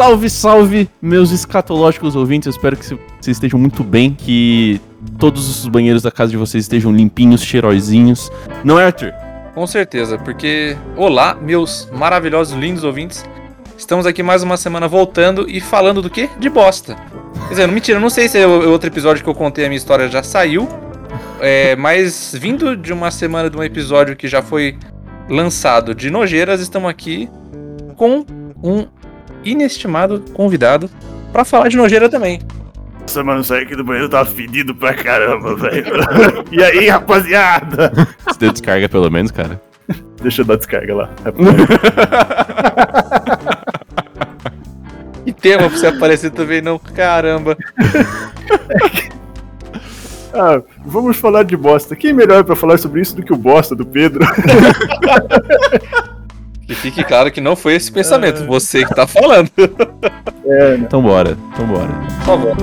[0.00, 2.46] Salve, salve, meus escatológicos ouvintes.
[2.46, 4.80] Eu espero que vocês estejam muito bem, que
[5.18, 8.32] todos os banheiros da casa de vocês estejam limpinhos, cheirosinhos.
[8.64, 9.12] Não é, Arthur?
[9.54, 13.24] Com certeza, porque olá, meus maravilhosos, lindos ouvintes.
[13.90, 16.30] Estamos aqui mais uma semana voltando e falando do quê?
[16.38, 16.94] De bosta.
[17.48, 19.76] Quer dizer, mentira, não sei se é o outro episódio que eu contei a minha
[19.76, 20.68] história já saiu,
[21.40, 24.78] é, mas vindo de uma semana de um episódio que já foi
[25.28, 27.28] lançado de nojeiras, estamos aqui
[27.96, 28.24] com
[28.62, 28.86] um
[29.42, 30.88] inestimado convidado
[31.32, 32.38] pra falar de nojeira também.
[33.00, 35.86] Nossa, mano, saí aqui do banheiro tá fedido pra caramba, velho.
[36.52, 37.90] e aí, rapaziada?
[38.24, 39.60] Você deu descarga pelo menos, cara?
[40.22, 41.10] Deixa eu dar descarga lá.
[45.30, 46.76] E tema pra você aparecer também, não?
[46.76, 47.56] Caramba.
[50.34, 51.94] ah, vamos falar de bosta.
[51.94, 54.26] Quem melhor pra falar sobre isso do que o bosta do Pedro?
[56.66, 59.48] Que fique claro que não foi esse pensamento, você que tá falando.
[60.46, 60.78] é, né?
[60.80, 61.92] Então bora, então bora.
[62.18, 62.56] Por favor.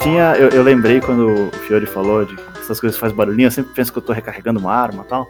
[0.00, 3.50] Tinha, eu, eu lembrei quando o Fiore falou de que essas coisas fazem barulhinho, eu
[3.50, 5.26] sempre penso que eu tô recarregando uma arma e tal.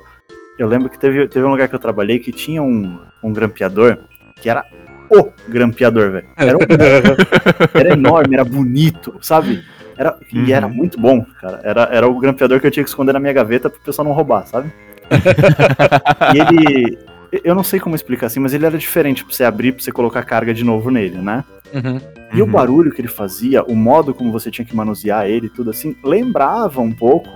[0.59, 3.99] Eu lembro que teve, teve um lugar que eu trabalhei que tinha um, um grampeador
[4.41, 4.65] que era
[5.11, 6.27] o grampeador, velho.
[6.37, 6.61] Era, um,
[7.75, 9.63] era enorme, era bonito, sabe?
[9.97, 10.45] Era, Uhum.
[10.47, 11.61] E era muito bom, cara.
[11.63, 14.15] Era, era o grampeador que eu tinha que esconder na minha gaveta pro pessoal não
[14.15, 14.73] roubar, sabe?
[16.35, 16.99] e ele.
[17.45, 19.93] Eu não sei como explicar assim, mas ele era diferente pra você abrir, pra você
[19.93, 21.45] colocar carga de novo nele, né?
[21.73, 22.01] Uhum.
[22.33, 22.51] E o Uhum.
[22.53, 26.81] barulho que ele fazia, o modo como você tinha que manusear ele, tudo assim, lembrava
[26.81, 27.29] um pouco.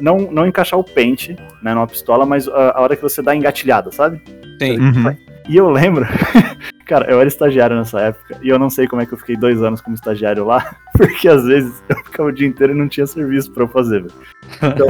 [0.00, 3.32] Não, não encaixar o pente, né, numa pistola, mas a, a hora que você dá
[3.32, 4.22] a engatilhada, sabe?
[4.58, 4.78] Sim.
[4.78, 5.16] Uhum.
[5.48, 6.06] E eu lembro,
[6.86, 9.36] cara, eu era estagiário nessa época, e eu não sei como é que eu fiquei
[9.36, 12.88] dois anos como estagiário lá, porque às vezes eu ficava o dia inteiro e não
[12.88, 14.14] tinha serviço pra eu fazer, velho.
[14.56, 14.86] Então,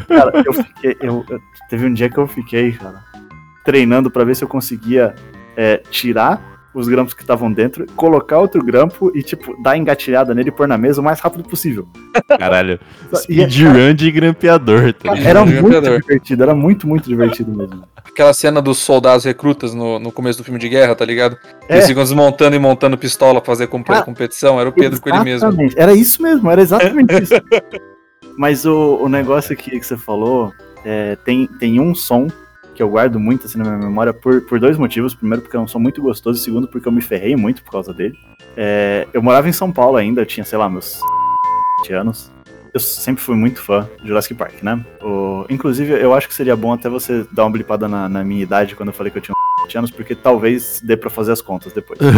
[0.08, 0.96] cara, eu fiquei.
[1.00, 3.02] Eu, eu- teve um dia que eu fiquei, cara,
[3.64, 5.14] treinando pra ver se eu conseguia
[5.56, 6.40] é, tirar
[6.74, 10.66] os grampos que estavam dentro, colocar outro grampo e, tipo, dar engatilhada nele e pôr
[10.66, 11.86] na mesa o mais rápido possível.
[12.38, 12.78] Caralho.
[13.28, 15.28] E, é, Speedrun de grampeador, tá ligado?
[15.28, 16.00] era muito grampeador.
[16.00, 17.84] divertido, era muito, muito divertido mesmo.
[17.96, 21.36] Aquela cena dos soldados recrutas no, no começo do filme de guerra, tá ligado?
[21.68, 21.74] É.
[21.76, 24.60] Eles ficam desmontando e montando pistola pra fazer comp- Cara, competição.
[24.60, 25.48] Era o Pedro com ele mesmo.
[25.48, 25.78] Exatamente.
[25.78, 27.34] Era isso mesmo, era exatamente isso.
[28.36, 30.52] Mas o, o negócio que, que você falou,
[30.84, 32.26] é, tem, tem um som
[32.74, 35.14] que eu guardo muito assim na minha memória por, por dois motivos.
[35.14, 37.70] Primeiro, porque é um som muito gostoso, e segundo, porque eu me ferrei muito por
[37.72, 38.18] causa dele.
[38.56, 40.98] É, eu morava em São Paulo ainda, eu tinha, sei lá, meus
[41.90, 42.30] anos.
[42.72, 44.84] Eu sempre fui muito fã de Jurassic Park, né?
[45.00, 48.42] O, inclusive, eu acho que seria bom até você dar uma blipada na, na minha
[48.42, 49.34] idade quando eu falei que eu tinha
[49.66, 51.98] 7 anos, porque talvez dê pra fazer as contas depois.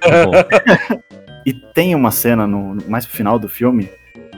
[0.00, 0.96] Tá.
[1.46, 3.88] E tem uma cena no, no- mais pro final do filme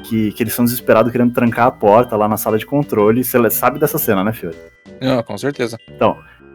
[0.05, 3.25] que, que eles são desesperados querendo trancar a porta lá na sala de controle.
[3.25, 4.57] Você sabe dessa cena, né, Fiore?
[5.01, 5.79] Não, com certeza.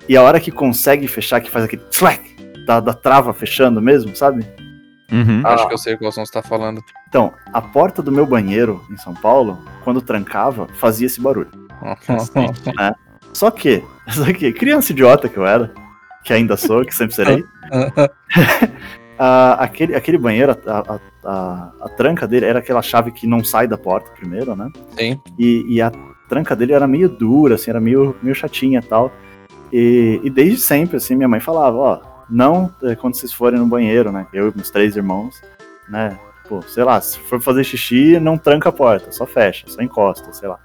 [0.07, 4.15] E a hora que consegue fechar, que faz aquele slack da, da trava fechando mesmo,
[4.15, 4.45] sabe?
[5.11, 5.41] Uhum.
[5.43, 5.53] Ah.
[5.53, 6.81] Acho que eu sei qual som você tá falando.
[7.07, 11.51] Então, a porta do meu banheiro em São Paulo, quando trancava, fazia esse barulho.
[13.33, 15.71] Só que, só que, criança idiota que eu era,
[16.23, 17.43] que ainda sou, que sempre serei,
[19.17, 23.43] a- aquele, aquele banheiro, a, a, a, a tranca dele era aquela chave que não
[23.43, 24.71] sai da porta primeiro, né?
[24.97, 25.19] Sim.
[25.37, 25.91] E, e a
[26.27, 29.11] tranca dele era meio dura, assim, era meio, meio chatinha e tal.
[29.71, 33.65] E, e desde sempre, assim, minha mãe falava, ó, não é, quando vocês forem no
[33.65, 34.27] banheiro, né?
[34.33, 35.41] Eu e meus três irmãos,
[35.89, 36.17] né?
[36.47, 40.31] Pô, sei lá, se for fazer xixi, não tranca a porta, só fecha, só encosta,
[40.33, 40.59] sei lá.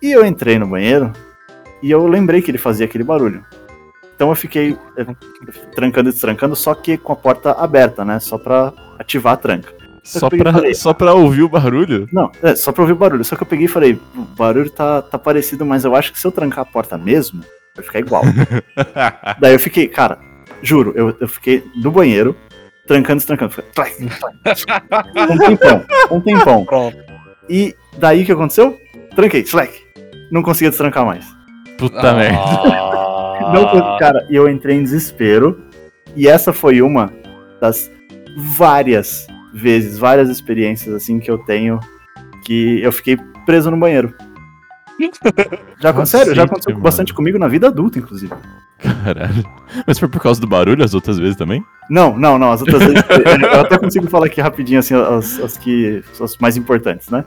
[0.00, 1.12] E eu entrei no banheiro
[1.82, 3.44] e eu lembrei que ele fazia aquele barulho.
[4.14, 5.04] Então eu fiquei é,
[5.74, 8.18] trancando e destrancando, só que com a porta aberta, né?
[8.18, 9.72] Só pra ativar a tranca.
[10.02, 10.74] Só e pra, falei.
[10.74, 12.08] só pra ouvir o barulho?
[12.12, 13.24] Não, é, só pra ouvir o barulho.
[13.24, 16.20] Só que eu peguei e falei, o barulho tá, tá parecido, mas eu acho que
[16.20, 17.42] se eu trancar a porta mesmo,
[17.74, 18.22] vai ficar igual.
[19.40, 20.18] Daí eu fiquei, cara,
[20.62, 22.36] juro, eu, eu fiquei no banheiro,
[22.86, 23.26] trancando e
[23.74, 23.96] tlac.
[25.30, 26.66] um tempão, um tempão.
[27.48, 28.78] E daí o que aconteceu?
[29.14, 29.72] Tranquei, slack.
[30.30, 31.24] Não conseguia destrancar mais.
[31.78, 32.38] Puta merda.
[32.38, 33.50] Ah.
[33.52, 35.64] Não, consegui- cara, e eu entrei em desespero.
[36.14, 37.12] E essa foi uma
[37.60, 37.90] das
[38.36, 41.80] várias vezes, várias experiências assim que eu tenho
[42.44, 44.14] que eu fiquei preso no banheiro.
[45.80, 46.82] Já, acon- sério, já aconteceu mano.
[46.82, 48.32] bastante comigo na vida adulta, inclusive.
[48.78, 49.44] Caralho.
[49.86, 51.62] Mas foi por causa do barulho as outras vezes também?
[51.90, 52.50] Não, não, não.
[52.50, 53.02] As outras vezes.
[53.52, 56.02] eu até consigo falar aqui rapidinho, assim, as, as que.
[56.18, 57.24] as mais importantes, né?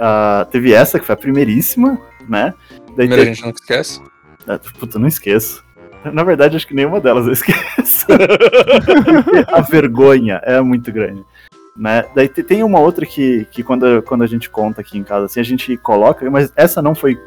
[0.00, 2.54] ah, teve essa, que foi a primeiríssima, né?
[2.96, 4.00] Daí Primeiro a teve, gente não esquece.
[4.48, 5.62] ah, puta, não esqueço.
[6.04, 8.06] Na verdade, acho que nenhuma delas eu esqueço.
[9.52, 11.24] A vergonha é muito grande.
[11.76, 12.04] Né?
[12.14, 15.26] Daí te- tem uma outra que, que quando, quando a gente conta aqui em casa,
[15.26, 17.18] assim, a gente coloca, mas essa não foi.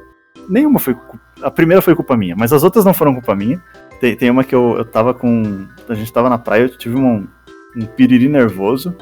[0.50, 0.96] Nenhuma foi.
[1.42, 3.62] A primeira foi culpa minha, mas as outras não foram culpa minha.
[4.00, 5.66] Tem, tem uma que eu, eu tava com.
[5.88, 7.28] A gente tava na praia, eu tive um,
[7.75, 8.96] um piriri nervoso.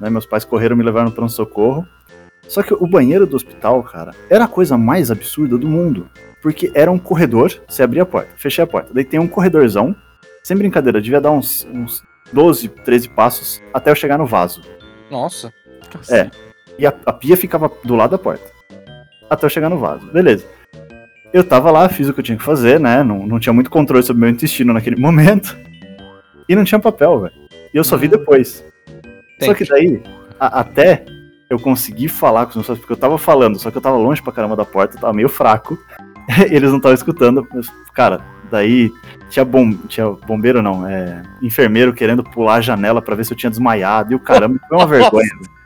[0.00, 0.10] Né?
[0.10, 1.86] Meus pais correram me levaram para um socorro.
[2.48, 6.08] Só que o banheiro do hospital, cara, era a coisa mais absurda do mundo.
[6.42, 8.90] Porque era um corredor, você abria a porta, fechei a porta.
[8.92, 9.94] Daí tem um corredorzão,
[10.42, 12.02] sem brincadeira, devia dar uns, uns
[12.32, 14.62] 12, 13 passos até eu chegar no vaso.
[15.10, 15.52] Nossa.
[16.10, 16.30] É.
[16.78, 18.44] E a, a pia ficava do lado da porta.
[19.28, 20.06] Até eu chegar no vaso.
[20.12, 20.46] Beleza.
[21.32, 23.02] Eu tava lá, fiz o que eu tinha que fazer, né?
[23.02, 25.56] Não, não tinha muito controle sobre o meu intestino naquele momento.
[26.48, 27.34] E não tinha papel, velho.
[27.74, 28.10] E eu só vi Hum.
[28.10, 28.64] depois.
[29.40, 29.54] Só Tem.
[29.54, 30.02] que daí,
[30.40, 31.04] a- até
[31.50, 33.96] eu conseguir falar com os meus pais, porque eu tava falando, só que eu tava
[33.96, 35.78] longe pra caramba da porta, eu tava meio fraco.
[36.28, 37.46] E eles não estavam escutando.
[37.94, 38.20] Cara,
[38.50, 38.92] daí
[39.30, 43.36] tinha, bom, tinha bombeiro, não, é enfermeiro querendo pular a janela pra ver se eu
[43.36, 44.12] tinha desmaiado.
[44.12, 45.28] E o caramba, foi uma vergonha.
[45.28, 45.58] velho.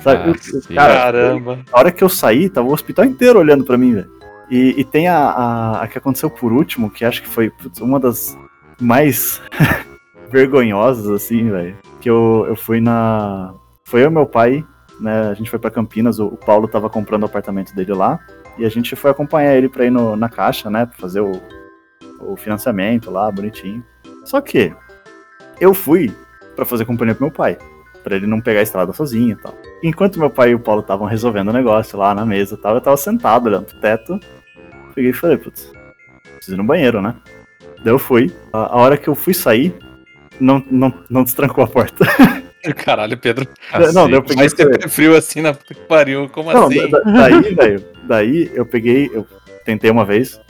[0.00, 0.32] Sabe?
[0.32, 0.74] Cacete.
[0.74, 1.58] cara, Caramba.
[1.70, 4.10] a hora que eu saí, tava o hospital inteiro olhando pra mim, velho.
[4.50, 7.80] E, e tem a, a, a que aconteceu por último, que acho que foi putz,
[7.80, 8.36] uma das
[8.80, 9.40] mais
[10.32, 11.76] vergonhosas, assim, velho.
[12.00, 13.54] Que eu, eu fui na.
[13.84, 14.64] Foi eu e meu pai,
[15.00, 15.28] né?
[15.28, 18.18] A gente foi pra Campinas, o, o Paulo tava comprando o apartamento dele lá.
[18.58, 20.86] E a gente foi acompanhar ele pra ir no, na caixa, né?
[20.86, 21.32] Pra fazer o,
[22.20, 23.84] o financiamento lá, bonitinho.
[24.24, 24.72] Só que
[25.60, 26.14] eu fui
[26.56, 27.56] pra fazer companhia pro meu pai.
[28.02, 29.54] Pra ele não pegar a estrada sozinho e tal.
[29.82, 32.74] Enquanto meu pai e o Paulo estavam resolvendo o negócio lá na mesa e tal,
[32.74, 34.18] eu tava sentado olhando pro teto.
[34.94, 35.70] Peguei e falei, putz,
[36.36, 37.14] preciso ir no banheiro, né?
[37.84, 38.34] Daí eu fui.
[38.52, 39.74] A, a hora que eu fui sair,
[40.40, 42.04] não, não, não destrancou a porta.
[42.84, 43.46] Caralho, Pedro.
[43.94, 46.28] não, daí eu peguei Mas você é frio assim na puta que pariu.
[46.28, 46.88] Como Não, assim?
[46.88, 49.26] da- da- daí, velho, daí eu peguei, eu
[49.64, 50.40] tentei uma vez,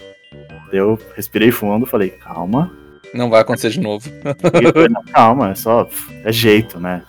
[0.73, 2.73] eu respirei fundo, falei, calma,
[3.15, 4.09] Não vai acontecer de novo.
[4.73, 5.89] Falei, "Não, calma, é só,
[6.25, 7.03] é jeito, né?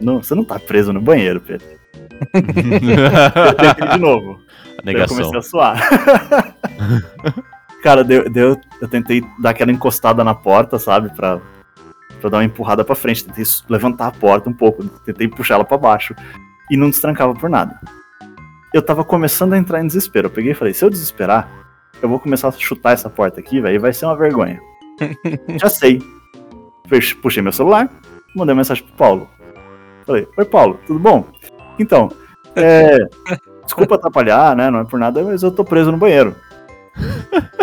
[0.00, 1.66] Não, você não tá preso no banheiro, Pedro.
[2.34, 4.40] Eu tentei de novo.
[4.84, 5.16] Daí eu Negação.
[5.16, 6.56] comecei a suar.
[7.82, 11.08] Cara, deu, deu, eu tentei dar aquela encostada na porta, sabe?
[11.14, 11.40] Pra,
[12.26, 13.24] pra dar uma empurrada pra frente.
[13.24, 14.84] Tentei levantar a porta um pouco.
[14.84, 16.14] Tentei puxar ela pra baixo.
[16.70, 17.80] E não destrancava por nada.
[18.74, 20.26] Eu tava começando a entrar em desespero.
[20.26, 21.48] Eu peguei e falei: se eu desesperar,
[22.02, 24.60] eu vou começar a chutar essa porta aqui, velho, e vai ser uma vergonha.
[25.60, 26.02] Já sei.
[27.22, 27.90] Puxei meu celular,
[28.34, 29.30] mandei uma mensagem pro Paulo.
[30.04, 31.24] Falei: Oi, Paulo, tudo bom?
[31.78, 32.10] Então,
[32.54, 32.98] é.
[33.64, 34.70] Desculpa atrapalhar, né?
[34.70, 36.34] Não é por nada, mas eu tô preso no banheiro.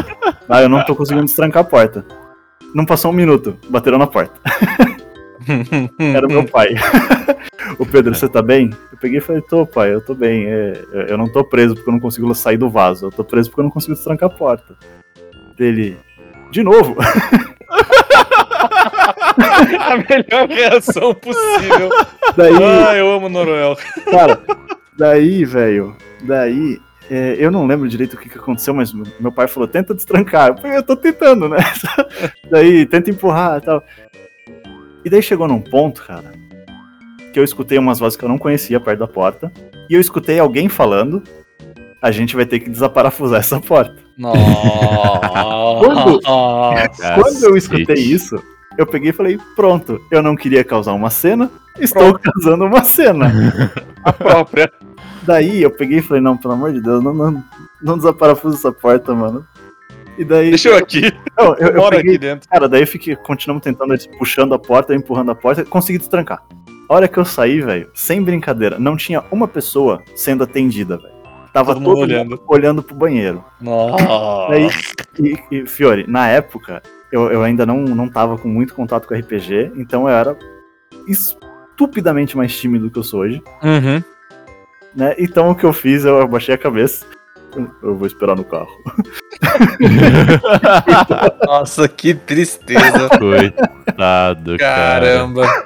[0.49, 2.05] Ah, eu não tô conseguindo destrancar a porta.
[2.73, 4.39] Não passou um minuto, bateram na porta.
[5.99, 6.69] Era meu pai.
[7.77, 8.69] o Pedro, você tá bem?
[8.91, 10.45] Eu peguei e falei, tô, pai, eu tô bem.
[10.47, 13.07] É, eu- não tô preso porque eu não consigo sair do vaso.
[13.07, 14.75] Eu tô preso porque eu não consigo destrancar a porta.
[15.57, 15.97] Dele.
[16.51, 16.95] De novo.
[19.35, 21.89] A melhor reação possível.
[22.35, 22.53] Daí.
[22.63, 23.75] Ah, eu amo Noruel.
[24.09, 24.39] Cara,
[24.97, 26.79] daí, velho, daí,
[27.09, 30.49] é, eu não lembro direito o que, que aconteceu, mas meu pai falou, tenta destrancar.
[30.49, 31.57] Eu falei, eu tô tentando, né?
[32.49, 33.83] daí, tenta empurrar e tal.
[35.05, 36.31] E daí chegou num ponto, cara,
[37.33, 39.51] que eu escutei umas vozes que eu não conhecia perto da porta,
[39.89, 41.21] e eu escutei alguém falando,
[42.01, 43.95] a gente vai ter que desaparafusar essa porta.
[44.17, 44.39] Nossa.
[45.79, 46.19] Quando-
[47.15, 48.41] Quando eu escutei isso,
[48.77, 53.31] eu peguei e falei, pronto, eu não queria causar uma cena, estou causando uma cena.
[54.03, 54.71] A própria.
[55.25, 57.43] Daí eu peguei e falei, não, pelo amor de Deus, não, não,
[57.81, 59.45] não desaparafusa essa porta, mano.
[60.17, 60.49] E daí.
[60.49, 61.11] Deixa eu aqui.
[61.37, 62.49] Não, eu, Eu peguei, aqui dentro.
[62.49, 66.43] cara, daí eu fiquei, continuamos tentando, eles puxando a porta, empurrando a porta, consegui destrancar.
[66.89, 71.13] A hora que eu saí, velho, sem brincadeira, não tinha uma pessoa sendo atendida, velho.
[71.51, 72.43] Tava Todo todo, mundo mundo olhando.
[72.47, 73.43] olhando pro banheiro.
[73.61, 74.05] Nossa.
[74.49, 74.69] Daí,
[75.19, 79.15] e, e, Fiore, na época, eu, eu ainda não, não tava com muito contato com
[79.15, 80.37] RPG, então eu era
[81.07, 83.41] estupidamente mais tímido do que eu sou hoje.
[83.63, 84.03] Uhum.
[84.95, 85.15] Né?
[85.17, 87.05] Então o que eu fiz, eu abaixei a cabeça.
[87.83, 88.67] Eu- vou esperar no carro.
[91.45, 93.09] Nossa, que tristeza.
[93.19, 95.05] Coitado, cara.
[95.05, 95.63] Caramba.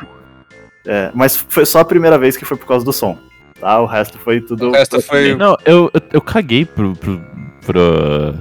[0.86, 3.18] É, mas foi só a primeira vez que foi por causa do som.
[3.60, 3.80] Tá?
[3.82, 4.70] O resto foi tudo.
[4.70, 7.20] O resto foi- Não, eu, eu, eu caguei pro, pro,
[7.66, 8.36] pro,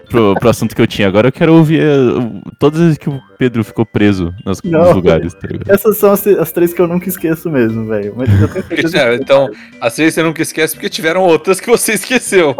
[0.00, 1.08] pro, pro assunto que eu tinha.
[1.08, 4.80] Agora eu quero ouvir eh, todas as vezes que o Pedro ficou preso nas, Não.
[4.80, 5.70] nos lugares, tá ligado?
[5.70, 8.14] Essas são as, as três que eu nunca esqueço mesmo, velho.
[8.16, 9.48] Mas eu tenho certeza É, que então,
[9.80, 12.54] as três você nunca esquece porque tiveram outras que você esqueceu.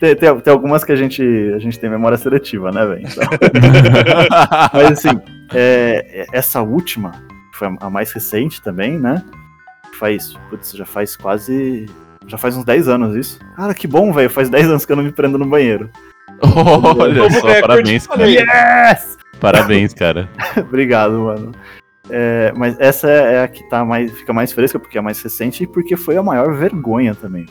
[0.00, 1.22] tem, tem, tem algumas que a gente,
[1.54, 3.06] a gente tem memória seletiva, né, velho?
[3.06, 3.28] Então,
[4.72, 5.20] mas assim,
[5.54, 7.12] é, é- essa última,
[7.52, 9.22] que foi a mais recente também, né?
[9.98, 10.34] Faz.
[10.50, 11.86] Putz, já faz quase
[12.26, 13.38] Já faz uns 10 anos isso.
[13.56, 14.30] Cara, que bom, velho.
[14.30, 15.90] Faz 10 anos que eu não me prendo no banheiro.
[16.40, 18.26] Olha só, parabéns, cara.
[18.28, 19.18] Yes!
[19.40, 20.28] Parabéns, cara.
[20.58, 21.52] Obrigado, mano.
[22.10, 25.64] É, mas essa é a que tá mais, fica mais fresca, porque é mais recente
[25.64, 27.46] e porque foi a maior vergonha também.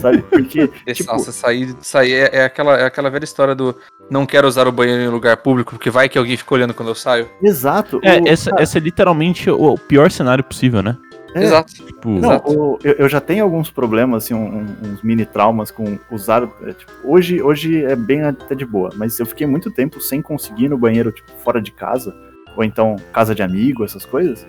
[0.00, 0.22] Sabe?
[0.22, 3.76] Porque, E, tipo, Nossa, sair, sair é, é aquela, é aquela velha história do
[4.10, 6.88] não quero usar o banheiro em lugar público, porque vai que alguém fica olhando quando
[6.88, 7.28] eu saio.
[7.42, 8.00] exato.
[8.02, 10.96] É, o- essa, essa é literalmente o, o pior cenário possível, né?
[11.34, 11.72] É, Exato.
[11.72, 12.50] Tipo, Não, Exato.
[12.52, 16.42] o- eu, eu já tenho alguns problemas, assim, um- uns mini traumas com usar.
[16.62, 20.20] é, tipo, hoje, hoje é bem até de boa, mas eu fiquei muito tempo sem
[20.22, 22.14] conseguir ir no banheiro, tipo, fora de casa,
[22.56, 24.46] ou então casa de amigo, essas coisas.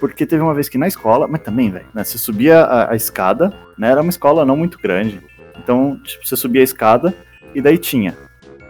[0.00, 2.04] Porque teve uma vez que na escola, mas também, velho, né?
[2.04, 3.90] Você subia a, a escada, né?
[3.90, 5.20] Era uma escola não muito grande.
[5.58, 7.14] Então, tipo, você subia a escada
[7.54, 8.14] e daí tinha.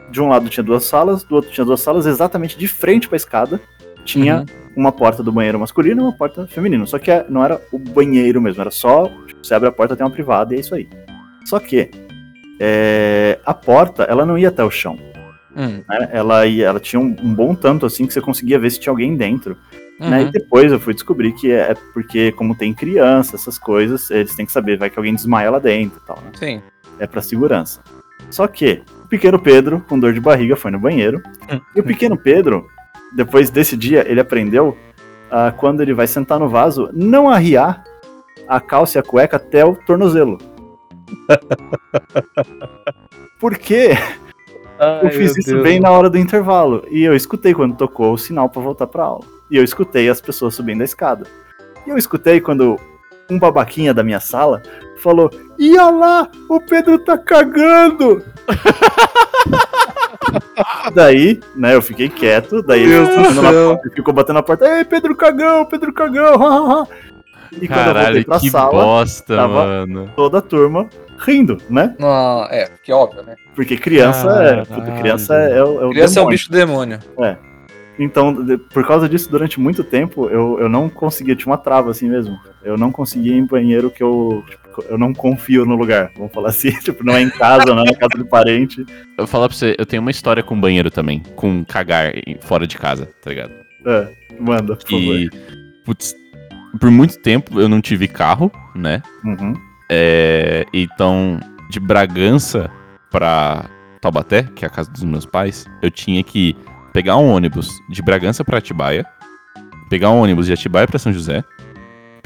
[0.09, 3.17] De um lado tinha duas salas, do outro tinha duas salas, exatamente de frente pra
[3.17, 3.61] escada.
[4.05, 4.45] Tinha Uhum.
[4.77, 6.85] Uma porta do banheiro masculino e uma porta feminina.
[6.87, 9.09] Só que é- não era o banheiro mesmo, era só.
[9.27, 10.89] Tipo, você abre a porta, tem uma privada e é isso aí.
[11.45, 11.91] Só que
[12.61, 14.99] é, a porta, ela não ia até o chão.
[15.57, 16.09] Hum, Né?
[16.13, 18.91] Ela, ia, ela tinha um, um bom tanto assim que você conseguia ver se tinha
[18.91, 19.57] alguém dentro.
[19.99, 20.21] Né?
[20.21, 20.31] E uhum.
[20.31, 24.53] depois eu fui descobrir que é porque, como tem criança, essas coisas, eles têm que
[24.53, 26.31] saber, vai que alguém desmaia lá dentro e tal, né?
[26.35, 26.63] Sim.
[26.99, 27.81] É pra segurança.
[28.31, 31.23] Só que o pequeno Pedro, com dor de barriga, foi no banheiro.
[31.51, 31.61] Hum.
[31.75, 32.67] E o pequeno Pedro,
[33.15, 34.77] depois desse dia, ele aprendeu
[35.31, 37.85] a quando ele vai sentar no vaso, não arriar
[38.49, 40.39] a calça e a cueca até o tornozelo.
[43.39, 43.91] Porque
[45.03, 46.85] eu fiz isso bem na hora do intervalo.
[46.91, 49.25] E eu escutei quando tocou o sinal pra voltar pra aula.
[49.51, 51.27] E eu escutei as pessoas subindo a escada.
[51.87, 52.79] E eu escutei quando
[53.31, 54.63] um babaquinha da minha sala
[54.99, 58.23] falou: olha lá, o Pedro tá cagando!
[60.95, 64.35] daí, né, eu fiquei quieto, daí ele ficou do batendo na porta, ele ficou batendo
[64.37, 66.87] na porta, ei, Pedro cagão, Pedro cagão, ha, ha, ha."
[67.53, 70.11] E quando eu voltei caralho, pra que sala, bosta, tava- mano.
[70.17, 70.89] toda a turma
[71.19, 71.95] rindo, né?
[71.99, 73.37] Não, é, que óbvio, né?
[73.55, 74.57] Porque criança é.
[74.65, 75.01] Puta, Caralho.
[75.01, 76.31] criança é, é o, é o Criança é um demônio.
[76.31, 76.99] bicho do demônio.
[77.99, 81.91] Então, de- por causa disso, durante muito tempo, eu, eu não conseguia, tinha uma trava
[81.91, 82.39] assim mesmo.
[82.63, 86.33] Eu não conseguia ir em banheiro que eu, tipo, eu não confio no lugar, vamos
[86.33, 86.71] falar assim.
[86.81, 88.81] Tipo, não é em casa, não é na casa do parente.
[88.81, 92.67] Eu vou falar pra você, eu tenho uma história com banheiro também, com cagar fora
[92.67, 93.53] de casa, tá ligado?
[93.85, 95.17] É, manda, por favor.
[95.17, 95.31] E,
[95.85, 96.15] putz,
[96.81, 99.03] por muito tempo eu não tive carro, né?
[99.25, 99.55] Uhum.
[99.91, 101.39] É, então,
[101.71, 102.71] de Bragança
[103.11, 103.67] pra
[104.01, 106.57] Taubaté, que é a casa dos meus pais, eu tinha que
[106.93, 109.07] pegar um ônibus de Bragança pra Atibaia,
[109.89, 111.45] pegar um ônibus de Atibaia pra São José,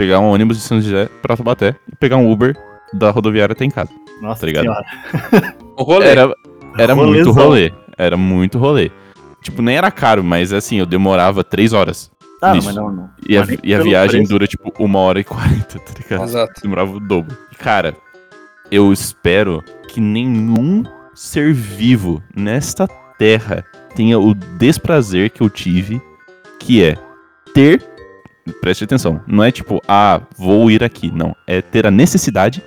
[0.01, 2.57] pegar um ônibus de São José pra Taubaté e pegar um Uber
[2.91, 3.91] da rodoviária até em casa.
[4.23, 4.67] Nossa Tá ligado?
[5.77, 6.09] O rolê.
[6.09, 6.35] Era,
[6.79, 7.73] era muito rolê.
[7.97, 8.91] Era muito rolê.
[9.43, 12.11] Tipo, nem era caro, mas assim, eu demorava três horas.
[12.43, 12.67] Ah, Isso.
[12.67, 13.11] mas não, não.
[13.27, 14.33] E a, e a viagem preço.
[14.33, 16.25] dura, tipo, uma hora e quarenta, tá ligado?
[16.25, 16.61] Exato.
[16.63, 17.37] Demorava o dobro.
[17.59, 17.95] Cara,
[18.71, 20.83] eu espero que nenhum
[21.15, 22.87] ser vivo nesta
[23.19, 23.65] terra
[23.95, 26.01] tenha o desprazer que eu tive,
[26.59, 26.99] que é
[27.55, 27.90] ter.
[28.61, 31.11] Preste atenção, não é tipo, ah, vou ir aqui.
[31.11, 31.35] Não.
[31.47, 32.63] É ter a necessidade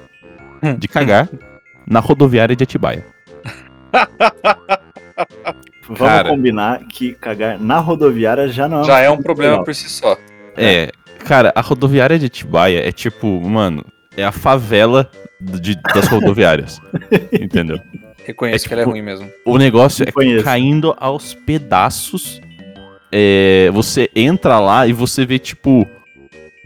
[0.79, 1.29] de cagar
[1.87, 3.05] na rodoviária de Atibaia.
[5.85, 6.29] Vamos Cara.
[6.29, 9.65] combinar que cagar na rodoviária já não Já é um problema legal.
[9.65, 10.17] por si só.
[10.55, 10.89] É,
[11.25, 13.85] cara, a rodoviária de Atibaia é tipo, mano,
[14.15, 15.09] é a favela
[15.39, 16.79] de- das rodoviárias.
[17.33, 17.79] entendeu?
[18.25, 19.29] Reconheço É que ela é tipo- ruim mesmo.
[19.45, 20.45] O negócio é Conheço.
[20.45, 22.39] caindo aos pedaços.
[23.15, 25.87] É, você entra lá e você vê, tipo,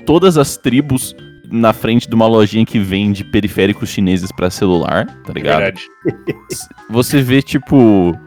[0.05, 1.13] todas as tribos
[1.51, 5.59] na frente de uma lojinha que vende periféricos chineses pra celular, tá ligado?
[5.59, 5.81] Verdade.
[6.89, 8.17] Você vê, tipo,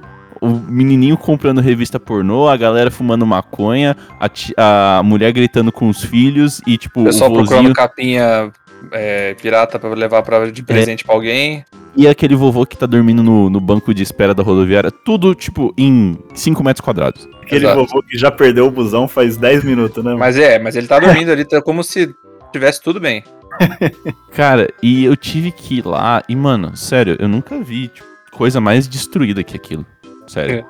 [0.40, 6.02] o menininho comprando revista pornô, a galera fumando maconha, a, a mulher gritando com os
[6.04, 8.52] filhos e, tipo, O pessoal o procurando vozinho capinha
[8.92, 11.64] é, pirata pra levar pra, de presente pra alguém.
[11.96, 14.90] e aquele vovô que tá dormindo no, no banco de espera da rodoviária.
[14.90, 17.28] Tudo, tipo, em 5 metros quadrados.
[17.50, 17.80] Aquele Exato.
[17.80, 20.14] vovô que já perdeu o busão faz 10 minutos, né?
[20.14, 22.14] Mas é, mas ele tá dormindo ali, tá como se
[22.52, 23.24] tivesse tudo bem.
[24.32, 28.60] Cara, e eu tive que ir lá e, mano, sério, eu nunca vi tipo, coisa
[28.60, 29.84] mais destruída que aquilo.
[30.28, 30.64] Sério.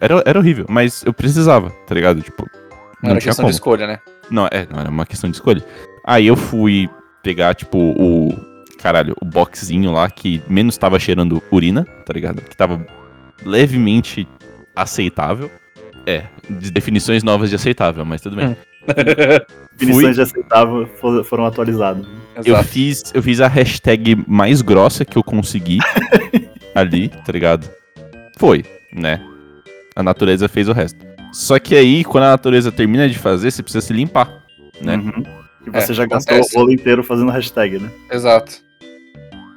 [0.00, 2.22] Era, era horrível, mas eu precisava, tá ligado?
[2.22, 2.60] Tipo, Não
[3.02, 3.50] não era tinha questão como.
[3.50, 4.00] de escolha, né?
[4.30, 5.62] Não, é, não era uma questão de escolha.
[6.06, 6.88] Aí eu fui
[7.22, 8.34] pegar, tipo, o.
[8.78, 12.40] Caralho, o boxzinho lá que menos tava cheirando urina, tá ligado?
[12.40, 12.82] Que tava
[13.44, 14.26] levemente
[14.82, 15.50] aceitável.
[16.06, 18.48] É, de definições novas de aceitável, mas tudo bem.
[18.48, 18.56] Hum.
[19.76, 22.06] Definições de aceitável fo- foram atualizadas.
[22.44, 22.68] Eu Exato.
[22.68, 25.78] fiz, eu fiz a hashtag mais grossa que eu consegui
[26.74, 27.68] ali, tá ligado?
[28.38, 29.20] Foi, né?
[29.94, 30.98] A natureza fez o resto.
[31.32, 34.42] Só que aí, quando a natureza termina de fazer, você precisa se limpar,
[34.80, 34.96] né?
[34.96, 35.22] Uhum.
[35.66, 36.56] E você É, já gastou acontece.
[36.56, 37.90] o rolo inteiro fazendo hashtag, né?
[38.10, 38.52] Exato.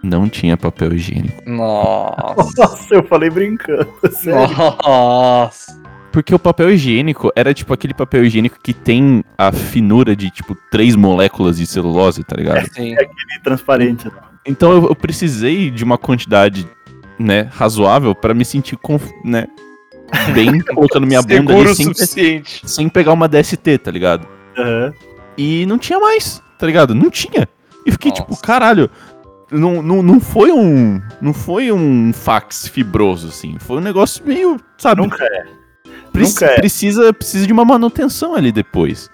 [0.03, 1.41] Não tinha papel higiênico.
[1.49, 2.51] Nossa.
[2.61, 3.87] Nossa, eu falei brincando.
[4.11, 4.55] Sério.
[4.85, 5.81] Nossa.
[6.11, 10.55] Porque o papel higiênico era tipo aquele papel higiênico que tem a finura de tipo
[10.69, 12.67] três moléculas de celulose, tá ligado?
[12.73, 12.93] Sim.
[12.93, 14.05] E transparente.
[14.05, 14.11] né?
[14.45, 16.67] Então eu, eu precisei de uma quantidade,
[17.17, 19.47] né, razoável pra me sentir, conf- né,
[20.35, 22.61] bem colocando minha bunda ali o sem, suficiente.
[22.65, 24.27] sem pegar uma DST, tá ligado?
[24.57, 24.93] Aham.
[25.37, 26.93] E não tinha mais, tá ligado?
[26.93, 27.47] Não tinha.
[27.87, 28.21] E fiquei Nossa.
[28.21, 28.89] tipo, caralho,
[29.53, 31.01] não, não, não foi um.
[31.21, 33.57] Não foi um fax fibroso, assim.
[33.59, 35.01] Foi um negócio meio, sabe?
[35.01, 35.45] Nunca é.
[36.11, 36.55] Prec- nunca é.
[36.55, 39.09] Precisa, precisa de uma manutenção ali depois.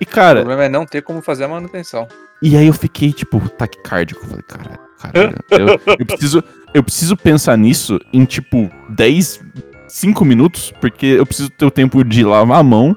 [0.00, 2.06] E, O cara, problema é não ter como fazer a manutenção.
[2.42, 4.26] e aí eu fiquei, tipo, taquicárdico.
[4.26, 5.38] Falei, caralho, caralho.
[5.50, 6.44] Eu, eu preciso,
[6.74, 9.40] eu preciso pensar nisso em, tipo, 10,
[9.88, 12.96] 5 minutos, porque eu preciso ter o tempo de lavar a mão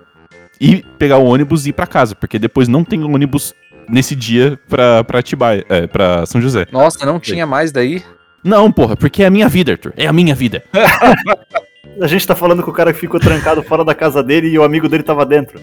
[0.59, 3.53] e pegar o ônibus e ir pra casa, porque depois não tem ônibus
[3.91, 6.65] nesse dia pra, pra Atibaia, é, pra São José.
[6.71, 8.01] Nossa, não tinha mais daí?
[8.43, 9.93] Não, porra, porque é a minha vida, Arthur.
[9.95, 10.63] É a minha vida.
[12.01, 14.57] A gente tá falando com o cara que ficou trancado fora da casa dele e
[14.57, 15.59] o amigo dele tava dentro.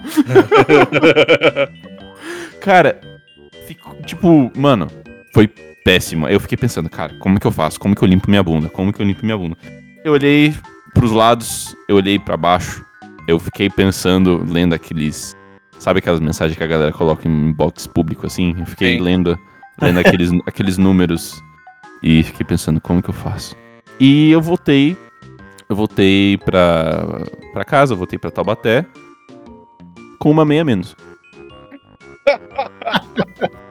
[2.60, 3.00] Cara,
[3.66, 4.88] fico, tipo, mano,
[5.32, 5.48] foi
[5.84, 6.28] péssimo.
[6.28, 7.80] Eu fiquei pensando, cara, como que eu faço?
[7.80, 8.68] Como que eu limpo minha bunda?
[8.68, 9.56] Como que eu limpo minha bunda?
[10.04, 10.54] Eu olhei
[10.92, 12.84] pros lados, eu olhei pra baixo,
[13.26, 15.34] eu fiquei pensando, lendo aqueles.
[15.80, 18.54] Sabe aquelas mensagens que a galera coloca em box público assim?
[18.58, 19.02] Eu fiquei Sim.
[19.02, 19.38] lendo,
[19.80, 21.42] lendo aqueles, aqueles números
[22.02, 23.56] e fiquei pensando, como que eu faço?
[23.98, 24.94] E eu voltei.
[25.70, 28.84] Eu voltei pra, pra casa, eu voltei pra Taubaté
[30.18, 30.94] com uma meia menos.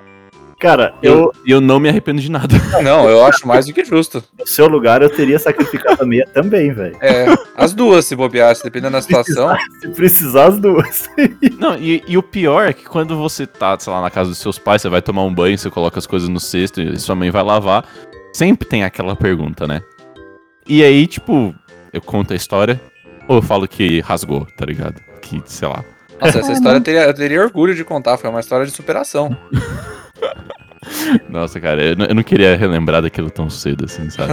[0.60, 2.54] Cara, Eu, eu, eu não me arrependo de nada.
[2.84, 4.22] Não, eu acho mais do que justo.
[4.38, 6.98] no seu lugar, eu teria sacrificado a meia também, velho.
[7.00, 9.56] É, as duas, se bobeasse, dependendo da situação.
[9.80, 11.10] Se precisar, as duas.
[11.58, 14.40] Não, e, e o pior é que quando você tá, sei lá, na casa dos
[14.40, 17.16] seus pais, você vai tomar um banho, você coloca as coisas no cesto e sua
[17.16, 17.86] mãe vai lavar,
[18.34, 19.82] sempre tem aquela pergunta, né?
[20.68, 21.56] E aí, tipo,
[21.94, 22.82] eu conto a história,
[23.30, 25.02] ou eu falo que rasgou, tá ligado?
[25.22, 25.86] Que, sei lá.
[26.20, 29.36] Nossa, essa história eu teria, eu teria orgulho de contar, foi uma história de superação.
[31.30, 34.32] Nossa, cara, eu, não- eu não queria relembrar daquilo tão cedo assim, sabe?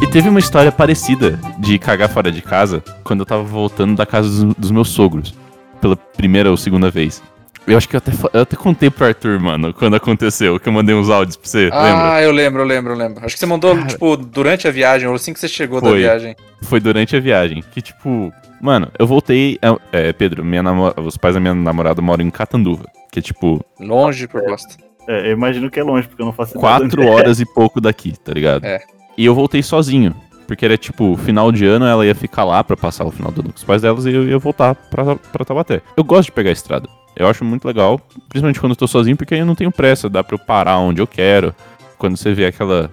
[0.00, 4.06] E teve uma história parecida de cagar fora de casa quando eu tava voltando da
[4.06, 5.34] casa dos, dos meus sogros.
[5.80, 7.22] Pela primeira ou segunda vez.
[7.66, 10.72] Eu acho que eu até, eu até contei pro Arthur, mano, quando aconteceu, que eu
[10.72, 12.12] mandei uns áudios pra você, lembra?
[12.12, 13.24] ah, eu lembro, eu lembro, eu lembro.
[13.24, 13.86] Acho que você mandou, Cara.
[13.86, 16.00] tipo, durante a viagem, ou assim que você chegou da Foi.
[16.00, 16.36] viagem.
[16.62, 17.64] Foi durante a viagem.
[17.72, 19.58] Que, tipo, mano, eu voltei.
[19.62, 20.62] É, é, Pedro, minha
[20.98, 22.84] os pais da minha namorada moram em Catanduva.
[23.10, 24.76] Que é, tipo, Longe por bosta.
[25.08, 27.14] É, eu imagino que é longe, porque eu não faço ideia quatro onde é.
[27.14, 28.64] horas e pouco daqui, tá ligado?
[28.64, 28.82] É.
[29.16, 30.14] E eu voltei sozinho.
[30.46, 33.40] Porque era, tipo, final de ano ela ia ficar lá pra passar o final do
[33.40, 35.80] ano com os pais delas e eu ia voltar pra, pra Taubaté.
[35.96, 36.88] Eu gosto de pegar a estrada.
[37.16, 40.08] Eu acho muito legal, principalmente quando eu tô sozinho, porque aí eu não tenho pressa,
[40.08, 41.54] dá pra eu parar onde eu quero.
[41.96, 42.90] Quando você vê aquela,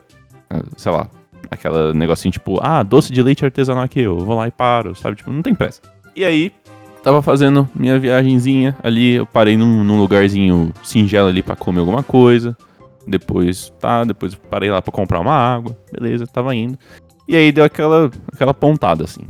[0.50, 1.08] ah, sei lá,
[1.50, 5.18] aquela negocinho tipo, ah, doce de leite artesanal aqui, eu vou lá e paro, sabe?
[5.18, 5.82] Tipo, não tem pressa.
[6.16, 6.52] E aí,
[7.04, 12.04] tava fazendo minha viagenzinha ali, eu parei num, num lugarzinho singelo ali pra comer alguma
[12.04, 12.56] coisa.
[13.08, 16.78] Depois, tá, depois parei lá pra comprar uma água, beleza, tava indo.
[17.28, 19.22] E aí deu aquela, aquela pontada assim.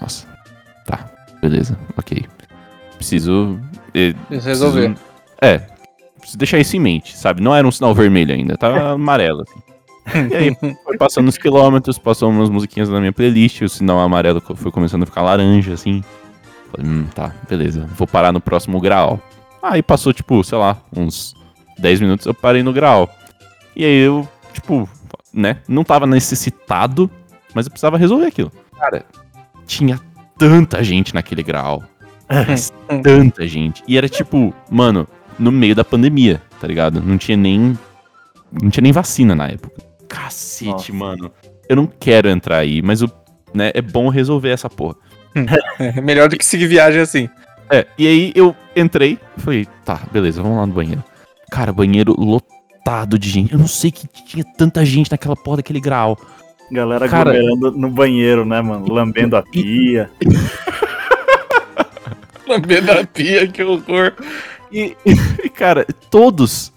[0.00, 0.26] Nossa,
[0.86, 1.10] tá,
[1.42, 2.24] beleza, ok.
[2.98, 3.58] Preciso.
[3.94, 4.90] eh, Resolver.
[4.90, 5.08] preciso-
[5.40, 5.58] é,
[6.18, 7.40] preciso deixar isso em mente, sabe?
[7.40, 9.42] Não era um sinal vermelho ainda, tava amarelo.
[9.42, 10.28] Assim.
[10.30, 14.40] E aí, foi passando os quilômetros, passou umas musiquinhas na minha playlist, o sinal amarelo
[14.40, 16.02] foi começando a ficar laranja, assim.
[16.70, 19.18] Falei, hum, tá, beleza, vou parar no próximo grau.
[19.62, 21.34] Aí passou, tipo, sei lá, uns
[21.78, 23.08] 10 minutos, eu parei no grau.
[23.74, 24.88] E aí eu, tipo,
[25.32, 27.10] né, não tava necessitado,
[27.54, 28.52] mas eu precisava resolver aquilo.
[28.78, 29.04] Cara,
[29.66, 29.98] tinha
[30.36, 31.82] tanta gente naquele grau.
[32.46, 33.82] Mas tanta gente.
[33.86, 35.06] E era tipo, mano,
[35.38, 37.00] no meio da pandemia, tá ligado?
[37.00, 37.78] Não tinha nem.
[38.52, 39.82] Não tinha nem vacina na época.
[40.08, 40.92] Cacete, Nossa.
[40.92, 41.30] mano.
[41.68, 43.10] Eu não quero entrar aí, mas o,
[43.52, 44.96] né, é bom resolver essa porra.
[45.78, 47.28] É melhor do que seguir viagem assim.
[47.70, 51.04] É, e aí eu entrei, falei, tá, beleza, vamos lá no banheiro.
[51.50, 53.52] Cara, banheiro lotado de gente.
[53.52, 56.18] Eu não sei que tinha tanta gente naquela porra daquele grau.
[56.72, 58.90] Galera Cara- aglomerando no banheiro, né, mano?
[58.90, 60.10] Lambendo a pia.
[62.48, 64.14] Lambendo a pia, que horror.
[64.72, 64.96] E,
[65.44, 66.72] e, cara, todos,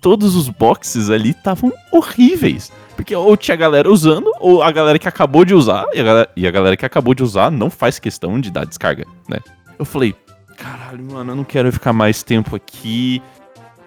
[0.00, 2.72] todos os boxes ali estavam horríveis.
[2.94, 6.30] Porque ou tinha galera usando, ou a galera que acabou de usar, e a galera,
[6.34, 9.38] e a galera que acabou de usar não faz questão de dar descarga, né?
[9.78, 10.14] Eu falei,
[10.56, 13.22] caralho, mano, eu não quero ficar mais tempo aqui.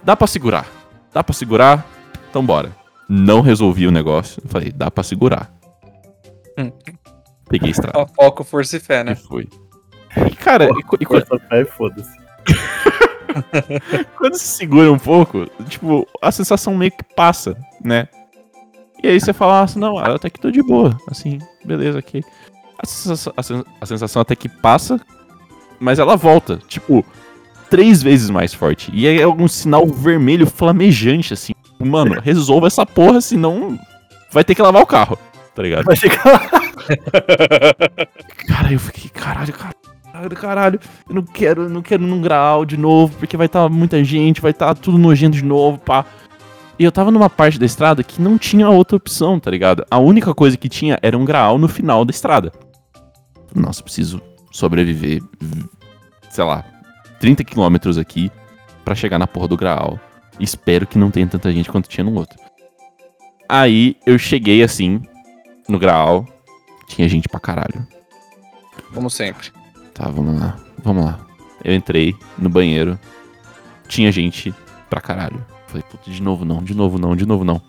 [0.04, 0.68] Dá pra segurar.
[1.12, 1.86] Dá pra segurar?
[2.30, 2.76] Então bora.
[3.10, 4.42] Não resolvi o negócio.
[4.46, 5.52] Eu falei, dá pra segurar.
[6.58, 6.72] Hum.
[7.50, 8.08] Peguei a estrada.
[8.16, 9.16] Foco, força e fé, né?
[9.16, 9.44] foi.
[9.44, 9.69] E,
[10.40, 12.18] cara, e, e fé e foda-se.
[14.18, 18.08] quando se segura um pouco, tipo, a sensação meio que passa, né?
[19.04, 22.24] E aí você fala, assim, não, ela até que tô de boa, assim, beleza, ok.
[22.82, 25.00] A sensação, a sen- a sensação até que passa,
[25.80, 27.06] mas ela volta, tipo,
[27.70, 28.90] três vezes mais forte.
[28.94, 31.54] E é algum sinal vermelho flamejante, assim.
[31.80, 33.80] Mano, resolva essa porra, senão
[34.32, 35.18] vai ter que lavar o carro,
[35.56, 35.86] tá ligado?
[35.86, 36.42] Vai chegar lá.
[38.48, 39.76] Cara, eu fiquei, caralho, caralho,
[40.36, 40.80] caralho.
[41.08, 44.52] Eu não quero, não quero num grau de novo, porque vai estar muita gente, vai
[44.52, 46.06] estar tudo nojento de novo, pá.
[46.78, 49.86] E eu tava numa parte da estrada que não tinha outra opção, tá ligado?
[49.92, 52.54] A única coisa que tinha era um graal no final da estrada.
[53.54, 55.22] Nossa, preciso sobreviver,
[56.30, 56.64] sei lá,
[57.20, 58.32] 30 quilômetros aqui
[58.86, 60.00] pra chegar na porra do graal.
[60.40, 62.40] Espero que não tenha tanta gente quanto tinha no outro.
[63.48, 65.02] Aí eu cheguei assim,
[65.68, 66.26] no graal,
[66.88, 67.86] tinha gente pra caralho.
[68.94, 69.59] Como sempre.
[70.00, 70.56] Tá, vamos lá.
[70.82, 71.20] Vamos lá.
[71.62, 72.98] Eu entrei no banheiro.
[73.90, 74.56] Tinha gente
[74.90, 75.46] pra caralho.
[75.68, 77.62] Falei, puta, de novo não, de novo não, de novo não.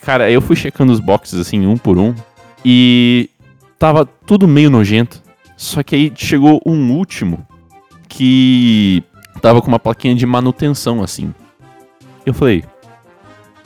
[0.00, 2.14] Cara, eu fui checando os boxes assim, um por um.
[2.64, 3.28] E
[3.80, 5.20] tava tudo meio nojento.
[5.56, 7.44] Só que aí chegou um último
[8.08, 9.02] que
[9.42, 11.34] tava com uma plaquinha de manutenção assim.
[12.24, 12.64] Eu falei,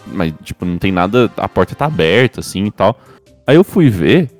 [0.06, 2.98] mas tipo, não tem nada, a porta tá aberta assim e tal.
[3.46, 4.30] Aí eu fui ver,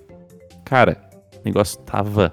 [0.64, 0.96] cara,
[1.34, 2.32] o negócio tava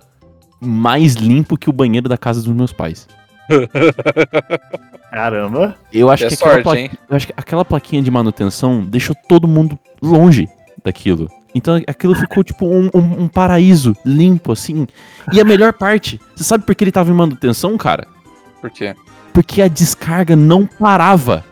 [0.65, 3.07] mais limpo que o banheiro da casa dos meus pais.
[5.11, 5.75] Caramba.
[5.93, 6.91] Eu acho, É que aquela sorte, pla- hein?
[7.09, 10.47] eu acho que aquela plaquinha de manutenção deixou todo mundo longe
[10.83, 11.29] daquilo.
[11.53, 14.85] Então aquilo ficou tipo um, um- um paraíso limpo, assim.
[15.31, 18.07] E a melhor parte, você sabe por que ele tava em manutenção, cara?
[18.59, 18.93] Por quê?
[19.33, 21.43] Porque a descarga não parava.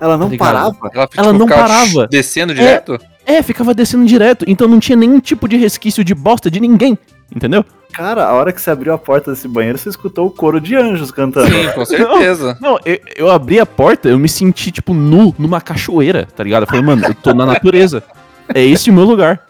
[0.00, 0.90] Ela não Tá parava.
[0.92, 2.08] Ela, Ela não ficava parava.
[2.08, 2.98] Descendo direto?
[3.24, 4.44] É, ficava descendo direto.
[4.48, 6.98] Então não tinha nenhum tipo de resquício de bosta de ninguém.
[7.34, 7.64] Entendeu?
[7.92, 10.74] Cara, a hora que você abriu a porta desse banheiro, você escutou o coro de
[10.76, 11.50] anjos cantando.
[11.50, 12.56] Sim, com certeza.
[12.60, 16.62] Não, eu, eu abri a porta, eu me senti, tipo, nu numa cachoeira, tá ligado?
[16.62, 18.02] Eu falei, mano, eu tô na natureza.
[18.54, 19.46] É esse o meu lugar.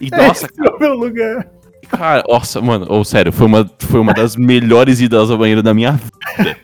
[0.00, 1.46] E nossa, Esse é o meu lugar.
[1.88, 5.74] cara, nossa, mano, ou sério, foi uma, foi uma das melhores idas ao banheiro da
[5.74, 5.92] minha
[6.38, 6.56] vida.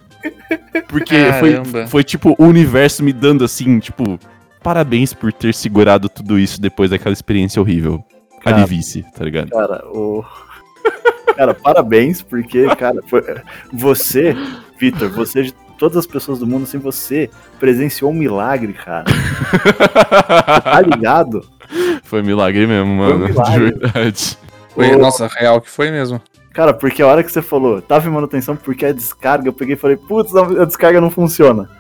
[0.89, 1.87] Porque foi, Caramba.
[1.87, 4.19] foi, tipo, o universo me dando assim, tipo,
[4.63, 8.03] parabéns por ter segurado tudo isso depois daquela experiência horrível.
[8.43, 8.59] Cara.
[8.59, 9.51] Alivie-se, tá ligado?
[9.51, 10.25] Cara, o.
[11.39, 13.23] Cara, parabéns, porque, cara, foi-
[13.73, 14.35] você,
[14.77, 19.05] Vitor, você de todas as pessoas do mundo, assim, você presenciou um milagre, cara.
[20.65, 21.47] Tá ligado?
[22.03, 23.29] Foi milagre mesmo, mano.
[23.29, 23.71] milagre.
[23.73, 24.39] De verdade.
[24.75, 26.21] Foi, Ô, nossa, real que foi mesmo.
[26.53, 29.75] Cara, porque a hora que você falou, tava em manutenção porque a descarga, eu peguei
[29.75, 31.71] e falei, putz, a descarga não funciona.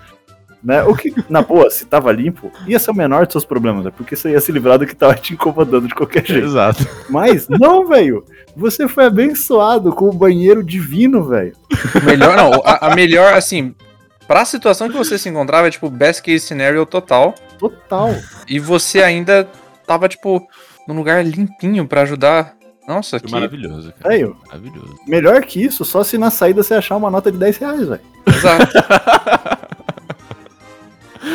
[0.62, 0.82] Né?
[0.82, 3.92] O que, na boa, se tava limpo, ia ser o menor dos seus problemas, né?
[3.96, 6.46] Porque você ia se livrar do que tava te incomodando de qualquer jeito.
[6.46, 6.84] Exato.
[7.08, 8.24] Mas, não, velho.
[8.56, 11.52] Você foi abençoado com o banheiro divino, velho.
[12.04, 13.72] Melhor, não, a, a melhor, assim,
[14.26, 17.34] pra situação que você se encontrava, é tipo, best case scenario total.
[17.56, 18.14] Total.
[18.48, 19.48] E você ainda
[19.86, 20.44] tava, tipo,
[20.88, 22.56] num lugar limpinho pra ajudar.
[22.88, 23.32] Nossa, Foi que.
[23.32, 24.14] maravilhoso, cara.
[24.14, 24.96] Velho, Maravilhoso.
[25.06, 28.00] melhor que isso, só se na saída você achar uma nota de 10 reais, velho.
[28.26, 28.72] Exato.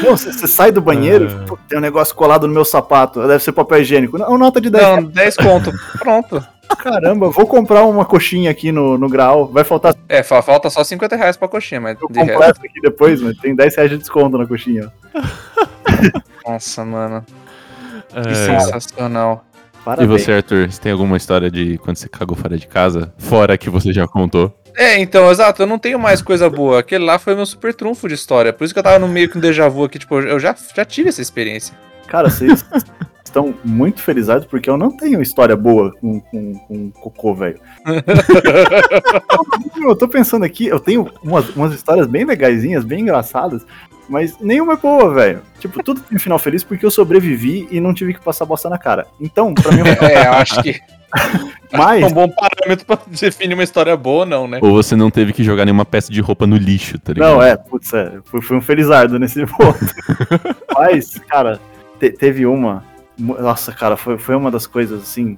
[0.01, 3.43] Não, você você sai do banheiro, pô, tem um negócio colado no meu sapato, deve
[3.43, 4.17] ser papel higiênico.
[4.17, 5.71] Não, nota de 10 Não, 10 conto.
[5.99, 6.43] Pronto.
[6.77, 9.47] Caramba, vou comprar uma coxinha aqui no, no grau.
[9.47, 12.31] Vai faltar É, fa- falta só 50 reais pra coxinha, mas eu de resto.
[12.31, 14.91] comprar essa aqui depois, mas tem 10 reais de desconto na coxinha.
[16.45, 17.23] Nossa, mano.
[18.09, 18.33] Que É.
[18.59, 19.45] sensacional.
[19.53, 20.09] E Parabéns.
[20.21, 23.13] você, Arthur, você tem alguma história de quando você cagou fora de casa?
[23.17, 24.51] Fora que você já contou.
[24.75, 26.79] É, então, exato, eu não tenho mais coisa boa.
[26.79, 28.51] Aquele lá foi meu super trunfo de história.
[28.51, 30.55] Por isso que eu tava no meio que um déjà vu aqui, tipo, eu já,
[30.75, 31.77] já tive essa experiência.
[32.07, 32.65] Cara, vocês
[33.23, 37.59] estão muito felizardos porque eu não tenho história boa com, com, com cocô, velho.
[39.81, 43.65] eu tô pensando aqui, eu tenho umas, umas histórias bem legaisinhas, bem engraçadas,
[44.09, 45.41] mas nenhuma é boa, velho.
[45.59, 48.69] Tipo, tudo tem um final feliz porque eu sobrevivi e não tive que passar bosta
[48.69, 49.07] na cara.
[49.19, 52.27] Então, pra mim, É, eu acho que é mais um bom
[52.63, 54.59] parâmetro pra definir uma história boa, não, né?
[54.61, 57.29] Ou você não teve que jogar nenhuma peça de roupa no lixo, tá ligado?
[57.33, 59.79] Não, é, putz, é, fui, fui um felizardo nesse ponto.
[60.73, 61.59] Mas, cara,
[61.99, 62.83] te- teve uma.
[63.17, 65.37] Nossa, cara, foi, foi uma das coisas assim,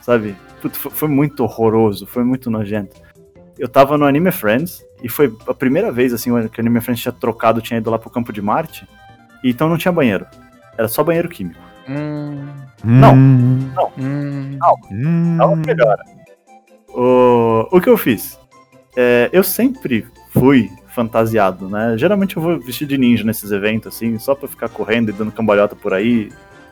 [0.00, 0.36] sabe?
[0.60, 2.96] Putz, foi, foi muito horroroso, foi muito nojento.
[3.58, 7.02] Eu tava no Anime Friends, e foi a primeira vez, assim, que o Anime Friends
[7.02, 8.86] tinha trocado, tinha ido lá pro campo de Marte,
[9.42, 10.26] e então não tinha banheiro.
[10.76, 11.60] Era só banheiro químico.
[11.88, 12.46] Hum,
[12.84, 13.14] Não.
[13.14, 14.58] Hum, hum.
[14.90, 15.36] hum.
[15.36, 16.02] Não, melhora.
[16.96, 18.38] O, o que eu fiz?
[18.96, 21.94] É, eu sempre fui fantasiado, né?
[21.98, 25.30] Geralmente eu vou vestir de ninja nesses eventos, assim, só pra ficar correndo e dando
[25.30, 26.30] cambalhota por aí.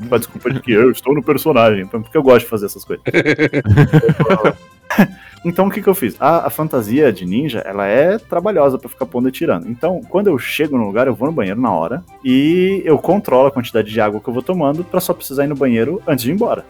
[0.08, 2.84] Com a desculpa de que eu estou no personagem, porque eu gosto de fazer essas
[2.84, 3.04] coisas.
[5.44, 6.16] então o que, que eu fiz?
[6.18, 9.68] A, a fantasia de ninja, ela é trabalhosa pra ficar pondo e tirando.
[9.68, 13.46] Então, quando eu chego no lugar, eu vou no banheiro na hora e eu controlo
[13.46, 16.24] a quantidade de água que eu vou tomando pra só precisar ir no banheiro antes
[16.24, 16.64] de ir embora.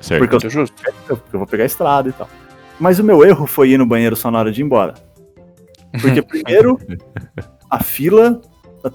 [0.00, 0.20] Certo.
[0.20, 0.76] Porque eu, Muito justo.
[1.08, 2.28] porque eu vou pegar a estrada e tal.
[2.80, 4.94] Mas o meu erro foi ir no banheiro só na hora de ir embora.
[6.00, 6.78] Porque primeiro,
[7.70, 8.40] a fila.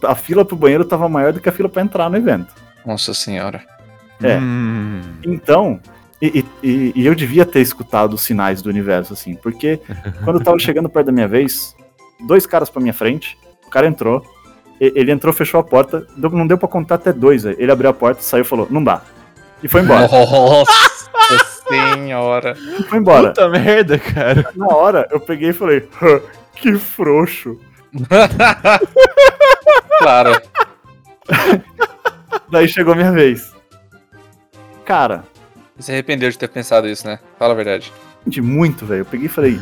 [0.03, 2.53] A, a fila pro banheiro tava maior do que a fila pra entrar no evento.
[2.85, 3.61] Nossa senhora.
[4.21, 4.37] É.
[4.37, 5.79] Hum, Então,
[6.21, 9.79] e, e- e- eu devia ter escutado os sinais do universo, assim, porque
[10.23, 11.75] quando eu tava chegando perto da minha vez,
[12.25, 14.25] dois caras pra minha frente, o cara entrou,
[14.79, 17.57] ele entrou, fechou a porta, não deu pra contar até dois, velho.
[17.59, 19.01] ele abriu a porta, saiu e falou, não dá.
[19.61, 20.01] E foi embora.
[20.01, 22.55] Nossa senhora.
[22.79, 23.27] E foi embora.
[23.29, 24.49] Puta merda, cara.
[24.55, 26.21] Na hora, eu peguei e falei, "Hã,
[26.55, 27.59] que frouxo.
[29.99, 30.41] claro.
[32.49, 33.53] Daí chegou a minha vez.
[34.85, 35.23] Cara,
[35.75, 37.19] Você se arrependeu de ter pensado isso, né?
[37.39, 37.91] Fala a verdade.
[38.27, 39.01] de muito, velho.
[39.01, 39.59] Eu peguei e falei,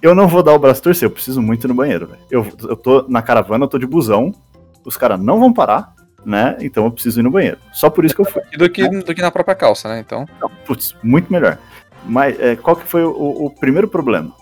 [0.00, 2.20] eu não vou dar o braço torcer, eu preciso muito ir no banheiro, velho.
[2.30, 4.32] Eu, eu tô na caravana, eu tô de busão,
[4.84, 5.92] os caras não vão parar,
[6.24, 6.56] né?
[6.60, 7.58] Então eu preciso ir no banheiro.
[7.72, 8.42] Só por isso que eu fui.
[8.52, 10.00] E do que, do que na própria calça, né?
[10.00, 10.26] Então.
[10.40, 11.58] Não, putz, muito melhor.
[12.04, 14.32] Mas é, qual que foi o, o primeiro problema?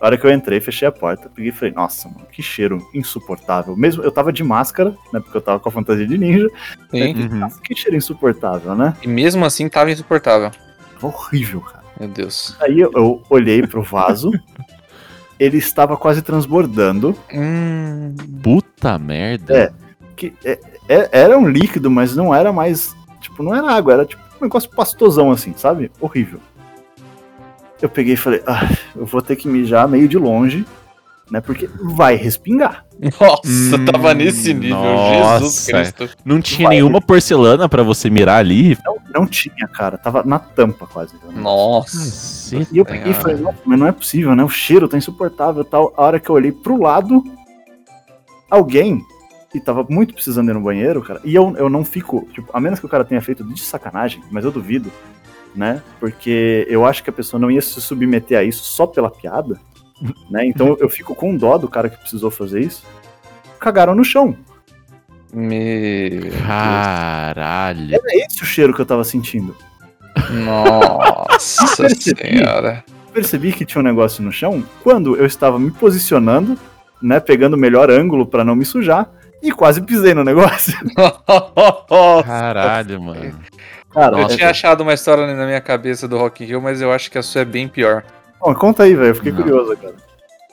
[0.00, 2.86] A hora que eu entrei, fechei a porta, peguei e falei, nossa, mano, que cheiro
[2.92, 3.74] insuportável.
[3.76, 5.20] Mesmo eu tava de máscara, né?
[5.20, 6.48] Porque eu tava com a fantasia de ninja.
[6.90, 7.14] Sim.
[7.14, 7.38] Uhum.
[7.38, 8.94] Nossa, que cheiro insuportável, né?
[9.02, 10.50] E mesmo assim tava insuportável.
[10.94, 11.84] Tava horrível, cara.
[11.98, 12.56] Meu Deus.
[12.60, 14.30] Aí eu, eu olhei pro vaso,
[15.38, 17.16] ele estava quase transbordando.
[17.32, 18.14] Hum.
[18.42, 19.56] Puta merda.
[19.56, 19.72] É.
[20.16, 22.94] Que é- era um líquido, mas não era mais.
[23.20, 25.90] Tipo, não era água, era tipo um negócio pastosão assim, sabe?
[26.00, 26.38] Horrível.
[27.80, 30.64] Eu peguei e falei, ah, eu vou ter que mijar meio de longe,
[31.30, 31.40] né?
[31.40, 32.84] Porque vai respingar.
[33.20, 34.78] Nossa, Hum, tava nesse nível.
[35.12, 35.72] Jesus nossa.
[35.72, 36.10] Cristo.
[36.24, 36.76] Não tinha Vai.
[36.76, 38.78] nenhuma porcelana pra você mirar ali.
[38.84, 39.98] Não, não tinha, cara.
[39.98, 41.14] Tava na tampa quase.
[41.16, 41.42] entendeu?
[41.42, 41.98] Nossa.
[41.98, 42.68] Caceta.
[42.72, 44.44] E eu peguei e falei, "Nossa, mas não é possível, né?
[44.44, 45.92] O cheiro tá insuportável e tal.
[45.96, 47.22] A hora que eu olhei pro lado,
[48.50, 49.04] alguém
[49.54, 52.58] que tava muito precisando ir no banheiro, cara, e eu, eu não fico, tipo, a
[52.58, 54.90] menos que o cara tenha feito de sacanagem, mas eu duvido,
[55.54, 55.80] né?
[56.00, 59.56] Porque eu acho que a pessoa não ia se submeter a isso só pela piada,
[60.28, 60.44] né?
[60.44, 62.84] Então eu fico com dó do cara que precisou fazer isso.
[63.60, 64.36] Cagaram no chão.
[65.32, 66.32] Meu.
[66.44, 67.94] Caralho.
[67.94, 69.56] Era esse o cheiro que eu tava sentindo.
[70.44, 72.38] Nossa Percebi.
[72.38, 72.84] senhora.
[73.12, 76.58] percebi que tinha um negócio no chão quando eu estava me posicionando,
[77.00, 79.08] né, pegando o melhor ângulo pra não me sujar
[79.44, 80.72] e quase pisei no negócio.
[82.24, 83.38] Caralho, mano.
[83.92, 86.90] Cara, Eu tinha achado uma história na minha cabeça do Rock in Rio, mas eu
[86.90, 88.02] acho que a sua é bem pior.
[88.40, 89.42] Bom, conta aí, velho, eu fiquei Não.
[89.42, 89.94] curioso, cara.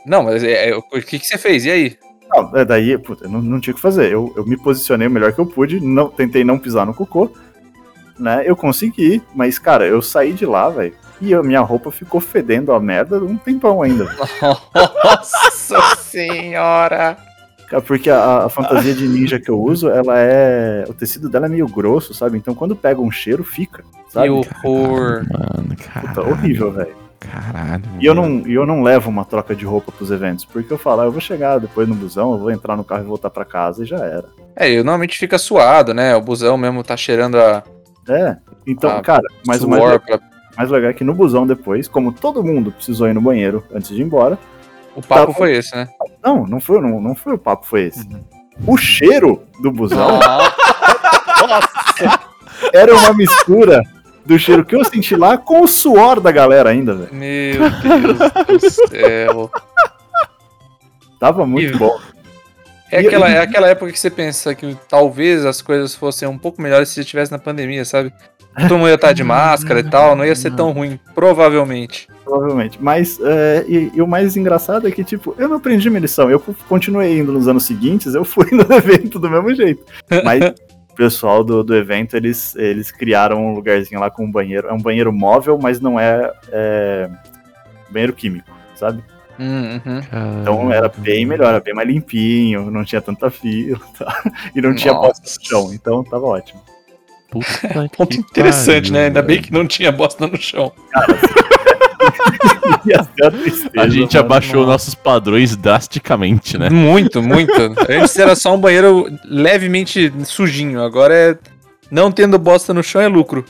[0.05, 1.65] Não, mas é, é, o que, que você fez?
[1.65, 1.97] E aí?
[2.29, 4.11] Não, é daí, puta, não, não tinha o que fazer.
[4.11, 7.31] Eu, eu me posicionei o melhor que eu pude, não, tentei não pisar no cocô,
[8.19, 8.43] né?
[8.45, 12.73] Eu consegui, mas, cara, eu saí de lá, velho, e a minha roupa ficou fedendo
[12.73, 14.05] a merda um tempão ainda.
[14.75, 17.30] Nossa senhora!
[17.71, 20.83] Cara, Porque a, a fantasia de ninja que eu uso, ela é.
[20.89, 22.37] O tecido dela é meio grosso, sabe?
[22.37, 23.83] Então quando pega um cheiro, fica.
[24.09, 24.27] Sabe?
[24.27, 24.31] Que
[24.65, 25.23] horror!
[25.31, 26.29] Mano, Puta, caralho.
[26.29, 26.95] horrível, velho.
[27.21, 27.83] Caralho.
[27.99, 30.77] E eu não, e eu não levo uma troca de roupa pros eventos, porque eu
[30.77, 33.29] falo, ah, eu vou chegar depois no busão, eu vou entrar no carro e voltar
[33.29, 34.25] pra casa e já era.
[34.55, 36.13] É, eu normalmente fica suado, né?
[36.15, 37.63] O busão mesmo tá cheirando a
[38.09, 38.35] É.
[38.67, 40.19] Então, Ah, cara, mas o mais, pra-
[40.57, 43.89] mais legal é que no busão depois, como todo mundo precisou ir no banheiro antes
[43.89, 44.37] de ir embora.
[44.95, 45.37] O papo Tá.
[45.37, 45.87] foi esse, né?
[46.23, 48.07] Não, não foi, não, não foi o papo, foi esse.
[48.67, 50.19] O cheiro do busão
[52.73, 53.81] era uma mistura
[54.25, 57.13] do cheiro que eu senti lá com o suor da galera ainda, velho.
[57.13, 58.17] Meu Deus
[58.63, 59.49] do céu.
[61.19, 61.97] Tava muito E- bom.
[62.91, 66.37] É E- aquela, é aquela época que você pensa que talvez as coisas fossem um
[66.37, 68.11] pouco melhores se estivesse na pandemia, sabe?
[68.67, 72.07] Todo mundo ia estar de máscara e tal, não ia ser tão ruim, provavelmente.
[72.31, 72.77] Provavelmente.
[72.81, 76.31] Mas, é, e, e o mais engraçado é que, tipo, eu não aprendi minha lição.
[76.31, 79.83] Eu continuei indo nos anos seguintes, eu fui no evento do mesmo jeito.
[80.23, 84.69] Mas o pessoal do, do evento, eles, eles criaram um lugarzinho lá com um banheiro.
[84.69, 87.09] É um banheiro móvel, mas não é, é
[87.89, 89.03] banheiro químico, sabe?
[89.37, 90.01] Hum, uhum.
[90.41, 94.23] Então era bem melhor, era bem mais limpinho, não tinha tanta fila tá?
[94.55, 95.07] e não tinha Nossa.
[95.07, 96.61] bosta no chão, então tava ótimo.
[97.29, 99.05] Puta Ponto interessante, pariu, né?
[99.07, 100.71] Ainda bem que não tinha bosta no chão.
[100.95, 101.41] Ia ser
[103.77, 104.25] a gente mano.
[104.25, 106.69] abaixou nossos padrões drasticamente, né?
[106.69, 107.53] Muito, muito.
[107.89, 111.37] Antes era só um banheiro levemente sujinho, agora é.
[111.89, 113.43] Não tendo bosta no chão é lucro.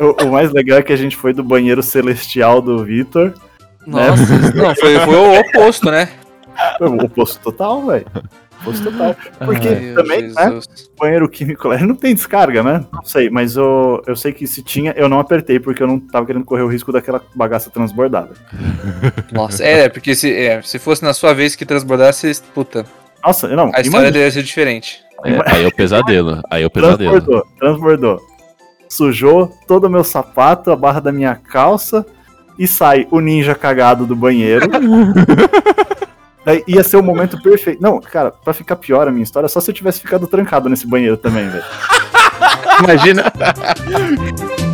[0.00, 3.32] O, o mais legal é que a gente foi do banheiro celestial do Vitor
[3.86, 6.08] Nossa, não, foi, foi o oposto, né?
[6.78, 8.06] Foi o oposto total, velho.
[8.64, 9.14] Fosse total.
[9.44, 10.60] Porque Ai, também, né?
[10.98, 12.84] Banheiro químico lá não tem descarga, né?
[12.92, 16.00] Não sei, mas eu, eu sei que se tinha, eu não apertei, porque eu não
[16.00, 18.30] tava querendo correr o risco daquela bagaça transbordada.
[19.30, 22.86] Nossa, é, porque se, é, se fosse na sua vez que transbordasse, puta,
[23.22, 25.04] Nossa, não, a história deve ser diferente.
[25.24, 26.40] É, aí é o pesadelo.
[26.50, 27.10] Aí é o pesadelo.
[27.10, 28.20] transbordou, transbordou.
[28.88, 32.06] Sujou todo o meu sapato, a barra da minha calça,
[32.58, 34.66] e sai o ninja cagado do banheiro.
[36.44, 37.82] Daí ia ser o momento perfeito.
[37.82, 40.86] Não, cara, pra ficar pior a minha história, só se eu tivesse ficado trancado nesse
[40.86, 41.64] banheiro também, velho.
[42.80, 43.32] Imagina.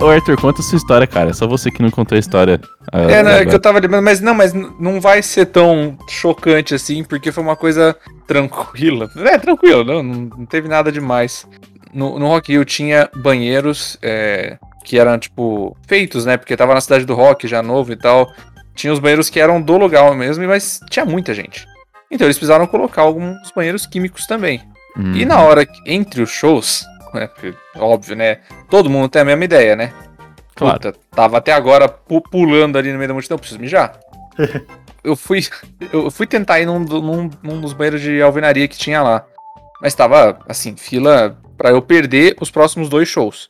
[0.00, 1.30] Ô, Arthur, conta a sua história, cara.
[1.30, 2.60] É só você que não contou a história.
[2.92, 5.96] ah, É, não, é que eu tava lembrando, mas não, mas não vai ser tão
[6.08, 9.10] chocante assim, porque foi uma coisa tranquila.
[9.22, 11.46] É, tranquilo, não, não teve nada demais.
[11.92, 16.36] No, no Rock Hill tinha banheiros é, que eram, tipo, feitos, né?
[16.36, 18.30] Porque tava na cidade do rock, já novo e tal.
[18.74, 21.66] Tinha os banheiros que eram do lugar mesmo, mas tinha muita gente.
[22.10, 24.60] Então eles precisaram colocar alguns banheiros químicos também.
[24.96, 25.14] Hum.
[25.14, 28.38] E na hora, entre os shows, né, porque, óbvio, né?
[28.70, 29.92] Todo mundo tem a mesma ideia, né?
[30.54, 30.74] Claro.
[30.80, 33.98] Puta, tava até agora pu- pulando ali no meio da multidão, preciso mijar.
[35.04, 35.40] eu fui
[35.92, 39.24] eu fui tentar ir num, num, num dos banheiros de alvenaria que tinha lá.
[39.80, 43.48] Mas tava, assim, fila pra eu perder os próximos dois shows.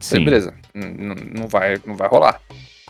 [0.00, 0.24] Sim.
[0.24, 2.40] beleza, n- não vai, não vai rolar.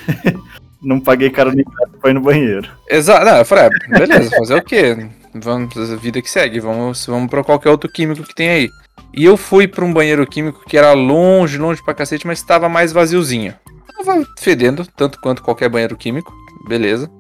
[0.85, 1.65] Não paguei caro nem
[2.07, 2.69] ir no banheiro.
[2.91, 4.97] Exato, não, eu falei, ah, beleza, fazer o quê?
[5.35, 8.71] Vamos, a vida que segue, vamos, vamos pra qualquer outro químico que tem aí.
[9.15, 12.69] E eu fui pra um banheiro químico que era longe, longe pra cacete, mas tava
[12.69, 13.55] mais vaziozinho.
[13.97, 16.33] Tava fedendo, tanto quanto qualquer banheiro químico,
[16.69, 17.11] beleza.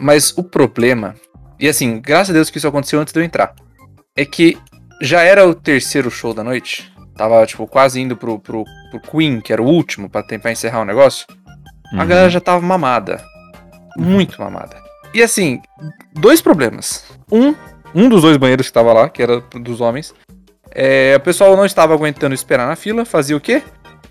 [0.00, 1.14] Mas o problema,
[1.58, 3.54] e assim, graças a Deus que isso aconteceu antes de eu entrar,
[4.16, 4.56] é que
[5.00, 9.40] já era o terceiro show da noite, tava, tipo, quase indo pro, pro, pro Queen,
[9.40, 11.26] que era o último, pra tentar encerrar o negócio
[11.92, 12.06] a Uhum.
[12.06, 13.24] galera já tava mamada.
[13.96, 14.76] Muito mamada.
[15.14, 15.60] E assim,
[16.14, 17.04] dois problemas.
[17.30, 17.54] Um,
[17.94, 20.14] um dos dois banheiros que tava lá, que era dos homens,
[20.74, 23.62] é, o pessoal não estava aguentando esperar na fila, fazia o quê?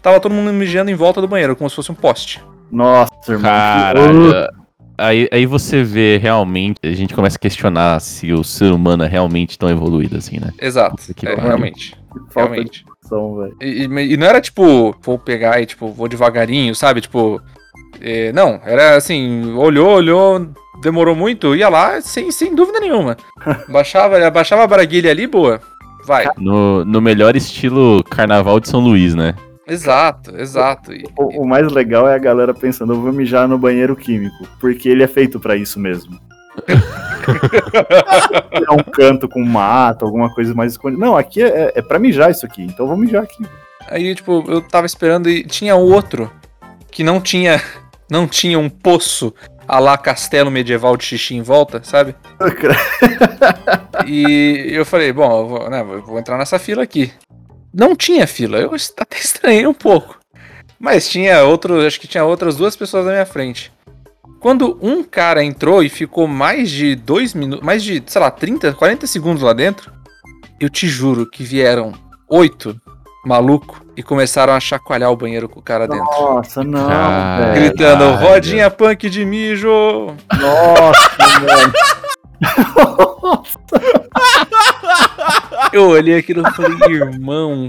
[0.01, 2.41] Tava todo mundo mijando em volta do banheiro, como se fosse um poste.
[2.71, 3.43] Nossa, irmão.
[3.49, 4.47] Caralho.
[4.97, 9.07] Aí, aí você vê realmente, a gente começa a questionar se o ser humano é
[9.07, 10.51] realmente tão evoluído assim, né?
[10.59, 10.95] Exato.
[11.13, 11.95] Que é, realmente.
[12.35, 12.83] Realmente.
[13.61, 17.01] E, e- e não era tipo, vou pegar e tipo, vou devagarinho, sabe?
[17.01, 17.39] Tipo.
[18.01, 20.47] É, não, era assim, olhou, olhou,
[20.81, 23.17] demorou muito, ia lá sem, sem dúvida nenhuma.
[23.69, 25.59] Baixava, baixava a braguilha ali, boa.
[26.05, 26.25] Vai.
[26.37, 29.35] No, no melhor estilo carnaval de São Luís, né?
[29.67, 30.93] Exato, exato.
[30.93, 34.47] E- O, o mais legal é a galera pensando, eu vou mijar no banheiro químico,
[34.61, 36.17] porque ele é feito pra isso mesmo.
[38.53, 41.03] é um canto com mato, alguma coisa mais escondida.
[41.05, 43.45] Não, aqui é, é pra mijar isso aqui, então eu vou mijar aqui.
[43.89, 46.31] Aí, tipo, eu tava esperando e tinha outro
[46.97, 47.61] que não tinha
[48.09, 49.31] não tinha um poço
[49.67, 52.15] a lá castelo medieval de xixi em volta, sabe?
[54.07, 57.11] E eu falei, bom, eu vou, né, vou entrar nessa fila aqui.
[57.73, 60.17] Não tinha fila, eu até estranhei um pouco.
[60.79, 63.71] Mas tinha outro, acho que tinha outras duas pessoas na minha frente.
[64.39, 68.73] Quando um cara entrou e ficou mais de dois minutos, mais de, sei lá, 30,
[68.73, 69.91] 40 segundos lá dentro,
[70.59, 71.91] eu te juro que vieram
[72.29, 72.79] oito
[73.27, 76.05] maluco e começaram a chacoalhar o banheiro com o cara dentro.
[76.05, 77.43] Nossa, não, Caralho.
[77.43, 77.55] velho.
[77.55, 78.27] Gritando, Caralho.
[78.27, 80.15] rodinha punk de mijo!
[80.39, 81.09] Nossa,
[81.41, 81.73] velho.
[85.73, 87.67] Eu olhei aquilo e falei, irmão.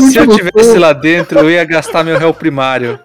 [0.00, 2.98] Se eu tivesse lá dentro, eu ia gastar meu réu primário.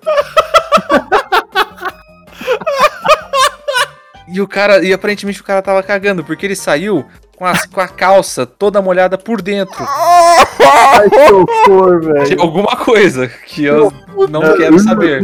[4.27, 7.05] E o cara, e aparentemente o cara tava cagando, porque ele saiu
[7.41, 9.83] com, as- com a calça toda molhada por dentro.
[9.83, 12.39] Ai, que horror, velho.
[12.39, 13.91] alguma coisa que eu
[14.29, 15.23] não quero saber.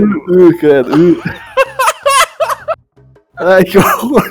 [3.40, 4.24] Ai, que horror.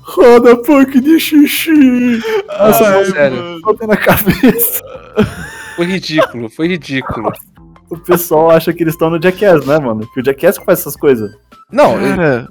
[0.00, 2.20] Roda punk de xixi.
[2.46, 3.58] Nossa, Ai, sério.
[3.88, 4.82] na cabeça.
[5.76, 7.32] Foi ridículo, foi ridículo.
[7.88, 10.06] O pessoal acha que eles estão no Jackass, né, mano?
[10.12, 11.30] Que o Jackass que faz essas coisas.
[11.72, 11.94] Não,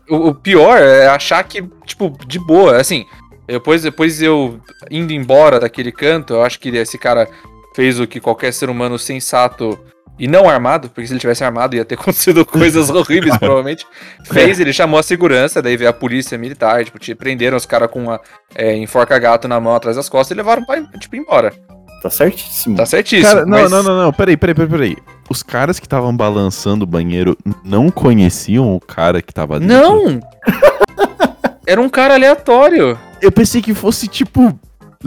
[0.09, 3.05] O, o pior é achar que, tipo, de boa, assim,
[3.53, 4.59] depois, depois eu
[4.91, 7.27] indo embora daquele canto, eu acho que esse cara
[7.75, 9.79] fez o que qualquer ser humano sensato
[10.19, 13.85] e não armado, porque se ele tivesse armado ia ter acontecido coisas horríveis, provavelmente.
[14.25, 17.89] Fez, ele chamou a segurança, daí veio a polícia militar, tipo, te prenderam os caras
[17.89, 18.19] com uma
[18.53, 21.53] é, enforca-gato na mão atrás das costas e levaram pra, tipo, embora.
[22.01, 22.75] Tá certíssimo.
[22.77, 23.27] Tá certíssimo.
[23.29, 24.97] cara, não, mas- não, não, não, peraí, peraí, peraí, peraí.
[25.29, 29.75] Os caras que estavam balançando o banheiro não conheciam o cara que tava dentro?
[29.77, 30.19] Não!
[31.67, 32.97] Era um cara aleatório.
[33.21, 34.57] Eu pensei que fosse, tipo,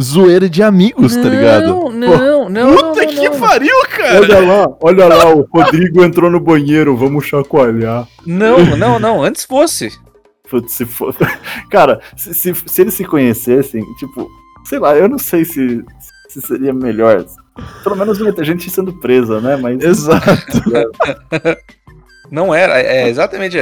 [0.00, 1.90] zoeira de amigos, tá ligado?
[1.90, 2.76] Não, não, não.
[2.76, 4.20] Puta não, que não, pariu, cara!
[4.20, 8.06] Olha lá, olha lá, o Rodrigo entrou no banheiro, vamos chacoalhar.
[8.26, 9.22] Não, não, não.
[9.22, 9.90] Antes fosse.
[10.48, 11.14] Putz, se for...
[11.70, 14.28] Cara, se, se, se eles se conhecessem, tipo,
[14.64, 15.84] sei lá, eu não sei se,
[16.28, 17.24] se seria melhor.
[17.82, 19.56] Pelo menos não ia ter gente sendo presa, né?
[19.56, 19.82] Mas.
[19.82, 20.62] Exato.
[22.32, 22.80] Não era.
[22.80, 23.58] É exatamente.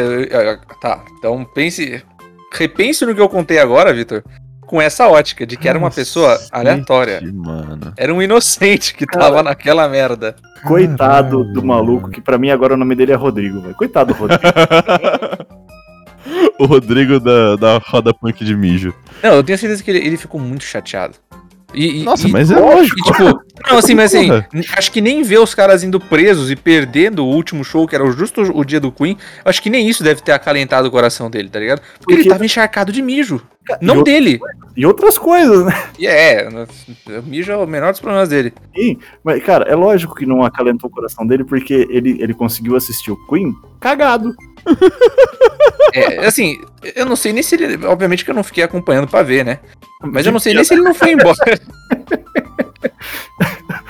[0.80, 1.04] tá.
[1.18, 2.00] Então pense.
[2.52, 4.22] Repense no que eu contei agora, Vitor.
[4.60, 7.20] Com essa ótica de que era uma pessoa aleatória.
[7.32, 7.92] Mano.
[7.96, 9.26] Era um inocente que Cara.
[9.26, 10.36] tava naquela merda.
[10.64, 12.12] Coitado Caralho, do maluco, mano.
[12.12, 13.74] que pra mim agora o nome dele é Rodrigo, velho.
[13.74, 14.42] Coitado do Rodrigo.
[16.58, 18.94] o Rodrigo da, da roda punk de mijo.
[19.22, 21.14] Não, eu tenho certeza que ele, ele ficou muito chateado.
[21.74, 22.96] E, e- Nossa, e- mas é e, lógico.
[23.02, 23.22] tipo,
[23.70, 24.28] não, assim, mas assim,
[24.76, 28.04] acho que nem ver os caras indo presos e perdendo o último show, que era
[28.04, 31.30] o- justo o dia do Queen, acho que nem isso deve ter acalentado o coração
[31.30, 31.80] dele, tá ligado?
[31.98, 33.40] Porque, ele Porque- tava encharcado de mijo.
[33.80, 34.40] Não eu- dele.
[34.76, 35.84] e outras coisas, né?
[35.98, 38.52] E é, o mijo é o menor dos problemas dele.
[38.74, 42.74] Sim, mas, cara, é lógico que não acalentou o coração dele, porque ele, ele conseguiu
[42.74, 44.34] assistir o Queen cagado.
[45.92, 46.60] É, assim,
[46.94, 47.84] eu não sei nem se ele.
[47.84, 49.58] Obviamente que eu não fiquei acompanhando pra ver, né?
[50.00, 51.36] Mas eu não sei nem se ele não foi embora.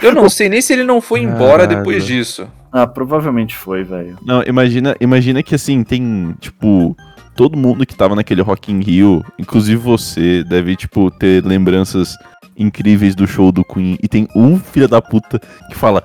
[0.02, 1.78] Eu não sei nem se ele não foi embora Caralho.
[1.78, 2.48] depois disso.
[2.72, 4.16] Ah, provavelmente foi, velho.
[4.24, 6.96] Não, imagina, imagina que assim, tem, tipo,
[7.36, 12.14] todo mundo que tava naquele Rock in Rio, inclusive você, deve, tipo, ter lembranças
[12.56, 13.98] incríveis do show do Queen.
[14.02, 16.02] E tem um filho da puta que fala,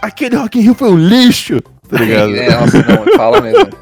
[0.00, 2.34] aquele Rock in Rio foi um lixo, tá ligado?
[2.36, 3.81] É, nossa, não, fala mesmo.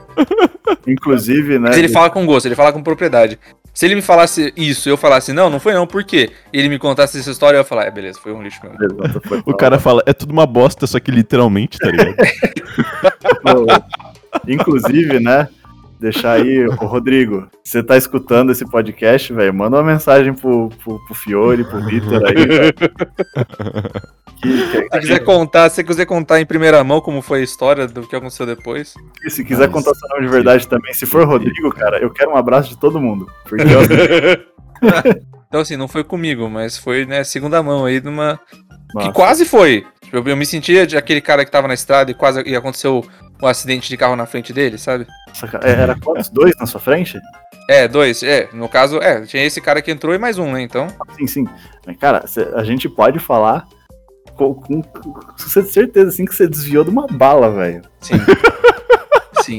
[0.86, 1.68] Inclusive, né?
[1.68, 3.38] Mas ele fala com gosto, ele fala com propriedade.
[3.72, 6.30] Se ele me falasse isso eu falasse, não, não foi não, por quê?
[6.52, 8.98] E ele me contasse essa história, eu ia falar, é, beleza, foi um lixo mesmo.
[9.46, 12.16] O cara fala, é tudo uma bosta, só que literalmente, tá ligado?
[13.42, 13.86] falar.
[14.46, 15.48] Inclusive, né?
[15.98, 19.52] Deixar aí, ô Rodrigo, você tá escutando esse podcast, velho?
[19.52, 22.72] Manda uma mensagem pro, pro, pro Fiore, pro Vitor aí.
[24.42, 27.40] Que- que- Se você quiser contar, se você quiser contar em primeira mão como foi
[27.40, 28.94] a história do que aconteceu depois.
[29.24, 29.72] E se quiser Nossa.
[29.72, 32.76] contar seu nome de verdade também, se for Rodrigo, cara, eu quero um abraço de
[32.78, 33.26] todo mundo.
[33.44, 33.80] Porque eu,
[35.48, 38.38] Então, assim, não foi comigo, mas foi, né, segunda mão aí numa.
[38.94, 39.84] Nossa, Que quase foi.
[40.02, 42.54] Tipo, Eu, eu me sentia de aquele cara que tava na estrada e quase e
[42.56, 43.04] aconteceu
[43.42, 45.06] um acidente de carro na frente dele, sabe?
[45.62, 46.28] é, era quantos?
[46.28, 47.18] Dois na sua frente?
[47.68, 48.22] É, dois.
[48.22, 50.62] É, no caso, é, tinha esse cara que entrou e mais um, né?
[50.62, 50.86] Então.
[51.16, 51.44] Sim, sim.
[52.00, 52.24] Cara,
[52.54, 53.66] a gente pode falar
[54.54, 57.82] com, com, com certeza, assim, que você desviou de uma bala, velho.
[58.00, 58.14] Sim.
[59.42, 59.58] Sim.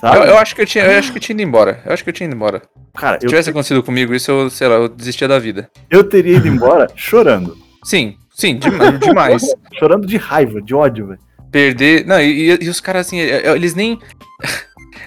[0.00, 0.16] Sabe?
[0.18, 1.82] Eu, eu acho que eu tinha, eu acho que eu tinha ido embora.
[1.84, 2.62] Eu acho que eu tinha ido embora.
[2.96, 5.70] Cara, Se eu, tivesse acontecido comigo isso, eu, sei lá, eu desistia da vida.
[5.90, 7.56] eu teria ido embora chorando.
[7.84, 9.42] Sim, sim, dem- demais.
[9.78, 11.20] Chorando de raiva, de ódio, velho.
[11.50, 12.04] Perder.
[12.06, 13.98] Não, e, e- e os caras, assim, é- é- eles nem.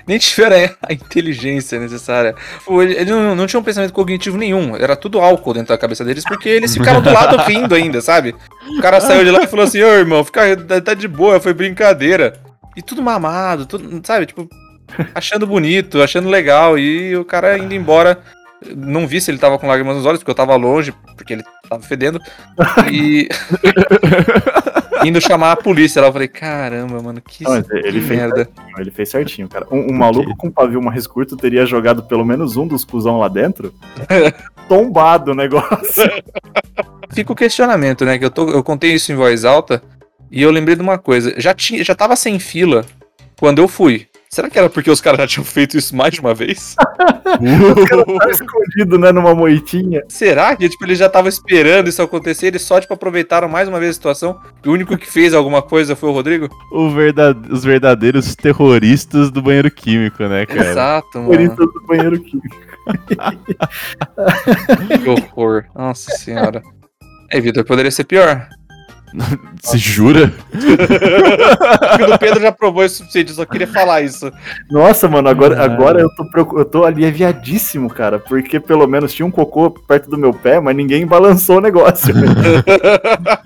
[0.08, 2.36] Nem tiveram a inteligência necessária.
[2.70, 4.76] Ele- Eles não, não tinham pensamento cognitivo nenhum.
[4.76, 8.36] Era tudo álcool dentro da cabeça deles, porque eles ficaram do lado rindo ainda, sabe?
[8.78, 11.40] O cara saiu de lá e falou assim: Ô irmão, fica, tá- tá de boa,
[11.40, 12.40] foi brincadeira.
[12.76, 14.26] E tudo mamado, tudo, sabe?
[14.26, 14.48] Tipo,
[15.14, 16.78] achando bonito, achando legal.
[16.80, 18.20] E o cara indo embora.
[18.76, 21.44] Não vi se ele tava com lágrimas nos olhos, porque eu tava longe, porque ele
[21.68, 22.22] tava fedendo.
[22.92, 23.28] E.
[25.04, 26.08] indo chamar a polícia lá.
[26.08, 28.36] Eu falei: caramba, mano, que, Não, ele que fez merda.
[28.46, 29.68] certinho, ele fez certinho, cara.
[29.72, 33.28] Um, um maluco com pavio mais curto teria jogado pelo menos um dos cuzão lá
[33.28, 33.74] dentro.
[34.68, 36.10] tombado o negócio.
[37.12, 38.18] Fica o questionamento, né?
[38.18, 39.84] Que eu, tô, eu contei isso em voz alta
[40.32, 41.34] e eu lembrei de uma coisa.
[41.38, 42.86] Já, tinha, já tava sem fila
[43.38, 44.08] quando eu fui.
[44.34, 46.74] Será que era porque os caras já tinham feito isso mais de uma vez?
[46.80, 50.04] Tava escondido, né, numa moitinha.
[50.08, 52.48] Será que tipo, eles já estavam esperando isso acontecer?
[52.48, 54.40] Eles só tipo, aproveitaram mais uma vez a situação?
[54.64, 56.48] E o único que fez alguma coisa foi o Rodrigo?
[56.72, 60.72] O verda- Os verdadeiros terroristas do banheiro químico, né, cara?
[60.72, 61.42] Exato, mano.
[61.42, 62.56] isso do banheiro químico.
[65.04, 65.66] Que horror.
[65.76, 66.62] Nossa senhora.
[67.30, 68.48] É, Vitor, poderia ser pior.
[69.62, 70.34] Você jura?
[72.14, 74.32] O Pedro já provou isso o suficiente, eu só queria falar isso.
[74.70, 75.74] Nossa, mano, agora, Caralho.
[75.74, 78.20] agora eu, tô, eu tô aliviadíssimo, cara.
[78.20, 82.14] Porque pelo menos tinha um cocô perto do meu pé, mas ninguém balançou o negócio.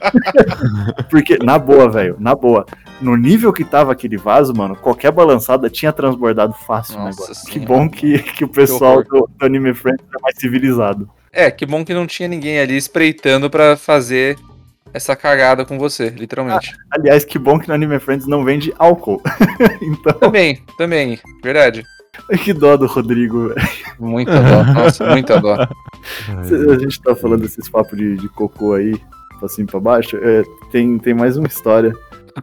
[1.09, 2.65] porque, na boa, velho, na boa.
[3.01, 7.51] No nível que tava aquele vaso, mano, qualquer balançada tinha transbordado fácil o Nossa negócio.
[7.51, 9.05] Que bom que, que o pessoal horror.
[9.05, 11.09] do, do Anime Friends é mais civilizado.
[11.31, 14.37] É, que bom que não tinha ninguém ali espreitando pra fazer
[14.95, 16.73] essa cagada com você, literalmente.
[16.89, 19.21] Aliás, que bom que no Anime Friends não vende álcool.
[19.81, 21.83] então, Também, também, verdade.
[22.43, 23.67] que dó do Rodrigo, velho.
[23.99, 25.55] Muita dó, nossa, muita dó.
[26.31, 28.97] A gente tá falando desses papos de, de cocô aí,
[29.39, 30.17] pra cima e pra baixo.
[30.21, 31.93] é, tem, tem mais uma história.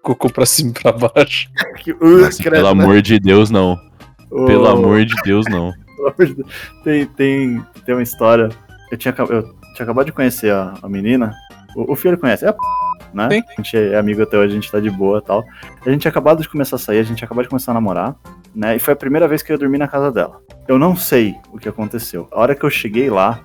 [0.03, 1.48] Cocô pra cima e pra baixo.
[1.82, 2.82] Que, uh, Nossa, credo, pelo né?
[2.84, 3.78] amor de Deus, não.
[4.30, 5.72] Ô, Pelo amor de Deus, não.
[5.96, 6.48] pelo amor de Deus.
[6.84, 8.50] Tem, tem, tem uma história.
[8.90, 9.42] Eu tinha eu
[9.74, 11.32] tinha acabado de conhecer a, a menina.
[11.77, 12.59] O, o filho conhece, é a p,
[13.12, 13.29] né?
[13.31, 13.43] Sim.
[13.49, 15.45] A gente é amigo até hoje, a gente tá de boa e tal.
[15.85, 18.16] A gente tinha acabado de começar a sair, a gente acabado de começar a namorar,
[18.55, 18.77] né?
[18.77, 20.41] E foi a primeira vez que eu dormi na casa dela.
[20.68, 22.29] Eu não sei o que aconteceu.
[22.31, 23.41] A hora que eu cheguei lá,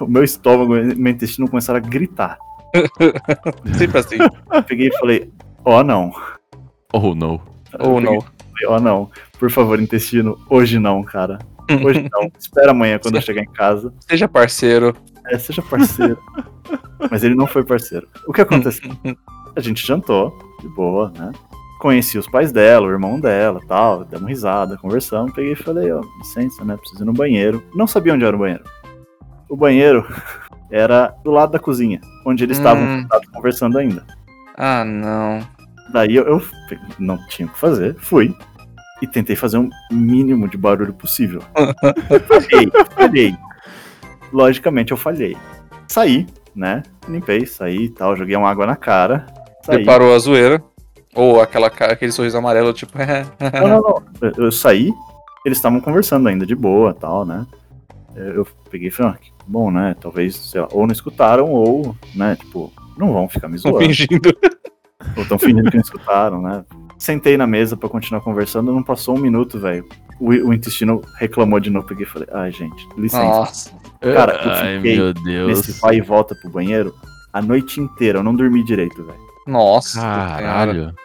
[0.00, 2.38] o meu estômago e meu intestino começaram a gritar.
[3.76, 4.16] Sempre assim.
[4.52, 5.30] Eu peguei e falei,
[5.64, 6.12] ó não.
[6.92, 7.40] Oh, não.
[7.78, 8.20] Ou não.
[8.20, 9.10] Falei, Ó não.
[9.38, 11.38] Por favor, intestino, hoje não, cara.
[11.82, 12.30] Hoje não.
[12.38, 13.92] Espera amanhã quando eu chegar em casa.
[14.00, 14.94] Seja parceiro.
[15.28, 16.18] É, seja parceiro.
[17.10, 18.06] Mas ele não foi parceiro.
[18.26, 18.90] O que aconteceu?
[19.56, 21.32] A gente jantou, de boa, né?
[21.80, 25.32] Conheci os pais dela, o irmão dela tal, demos risada, conversamos.
[25.32, 26.76] Peguei e falei, ó, licença, né?
[26.76, 27.62] Preciso ir no banheiro.
[27.74, 28.62] Não sabia onde era o banheiro.
[29.48, 30.06] O banheiro
[30.70, 33.06] era do lado da cozinha, onde eles estavam Hum.
[33.34, 34.04] conversando ainda.
[34.56, 35.40] Ah, não.
[35.92, 36.42] Daí eu, eu
[36.98, 38.34] não tinha o que fazer, fui
[39.02, 41.42] e tentei fazer um mínimo de barulho possível.
[42.28, 43.36] falhei, falhei.
[44.32, 45.36] Logicamente eu falhei.
[45.86, 46.82] Saí, né?
[47.08, 49.26] Limpei, saí e tal, joguei uma água na cara.
[49.62, 49.76] Saí.
[49.76, 50.62] Preparou a zoeira.
[51.14, 52.96] Ou aquela cara, aquele sorriso amarelo, tipo.
[53.52, 54.02] Não, não, não.
[54.20, 54.90] Eu, eu saí,
[55.44, 57.46] eles estavam conversando ainda de boa tal, né?
[58.14, 59.94] Eu peguei e falei, ah, que bom, né?
[60.00, 63.78] Talvez, sei lá, ou não escutaram, ou, né, tipo, não vão ficar me zoando.
[63.78, 64.32] fingindo.
[65.16, 66.64] Ou tão fingindo que não escutaram, né?
[66.96, 69.84] Sentei na mesa pra continuar conversando, não passou um minuto, velho.
[70.20, 73.24] O, o intestino reclamou de novo, peguei e falei, ai, gente, licença.
[73.24, 73.81] Nossa.
[74.02, 75.48] Cara, eu Ai, fiquei meu Deus.
[75.48, 76.92] Nesse vai e volta pro banheiro,
[77.32, 79.18] a noite inteira, eu não dormi direito, velho.
[79.46, 80.00] Nossa.
[80.00, 80.94] Caralho.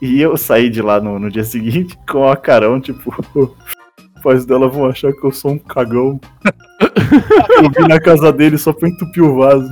[0.00, 4.44] E eu saí de lá no, no dia seguinte com a carão, tipo, os pais
[4.44, 6.20] dela vão achar que eu sou um cagão.
[7.60, 9.68] eu vim na casa dele só pra entupir o vaso.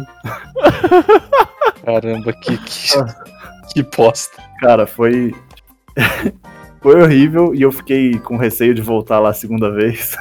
[1.84, 2.88] Caramba, que, que,
[3.74, 4.42] que bosta.
[4.60, 5.32] Cara, foi.
[6.80, 10.16] foi horrível e eu fiquei com receio de voltar lá a segunda vez.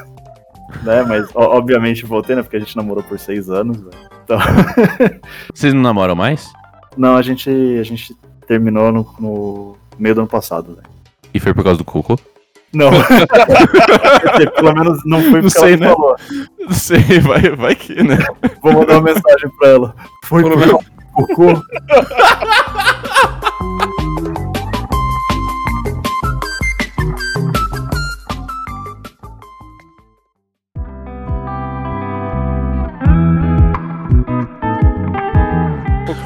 [0.83, 1.03] Né?
[1.03, 2.41] Mas ó, obviamente voltei, né?
[2.41, 4.09] Porque a gente namorou por seis anos, velho.
[4.23, 4.39] Então.
[5.53, 6.51] Vocês não namoram mais?
[6.97, 8.15] Não, a gente, a gente
[8.47, 10.87] terminou no, no meio do ano passado, velho.
[11.33, 12.17] E foi por causa do cocô?
[12.73, 12.89] Não.
[14.55, 15.89] Pelo menos não foi Não sei, né?
[15.89, 16.15] falou.
[16.59, 18.17] Não sei, vai, vai que, né?
[18.61, 19.95] Vou mandar uma mensagem pra ela.
[20.25, 21.61] Foi Pelo por causa do cocô?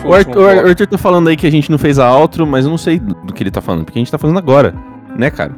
[0.06, 2.66] O Arthur, o Arthur tá falando aí que a gente não fez a outro, mas
[2.66, 4.74] eu não sei do que ele tá falando, porque a gente tá fazendo agora,
[5.18, 5.51] né, cara?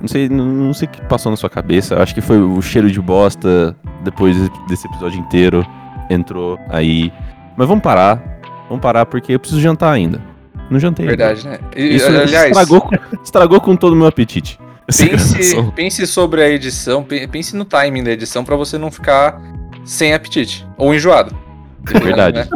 [0.00, 2.00] Não sei, não, não sei o que passou na sua cabeça.
[2.02, 4.36] Acho que foi o cheiro de bosta depois
[4.68, 5.66] desse episódio inteiro.
[6.10, 7.10] Entrou aí.
[7.56, 8.22] Mas vamos parar.
[8.68, 10.20] Vamos parar porque eu preciso jantar ainda.
[10.70, 11.08] Não jantei.
[11.08, 11.16] ainda.
[11.16, 11.58] Verdade, né?
[11.74, 14.58] E, Isso aliás, estragou, com- estragou com todo o meu apetite.
[14.86, 19.40] Pense, pense sobre a edição, pe- pense no timing da edição pra você não ficar
[19.84, 21.34] sem apetite ou enjoado.
[21.94, 22.38] É verdade.
[22.40, 22.48] Né?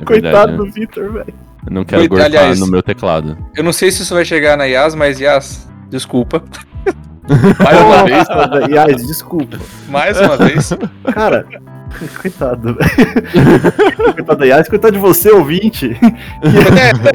[0.00, 0.58] É Coitado verdade, né?
[0.58, 1.34] do Vitor, velho.
[1.66, 3.36] Eu não quero Coit- gorfar aliás- no meu teclado.
[3.56, 6.42] Eu não sei se isso vai chegar na Yas, mas Yas, desculpa.
[7.62, 8.80] Mais uma vez, velho.
[8.80, 9.58] Ai, desculpa.
[9.88, 10.72] mais uma vez.
[11.12, 11.46] Cara,
[12.20, 14.14] coitado, velho.
[14.14, 15.96] coitado da Yas, coitado de você, ouvinte.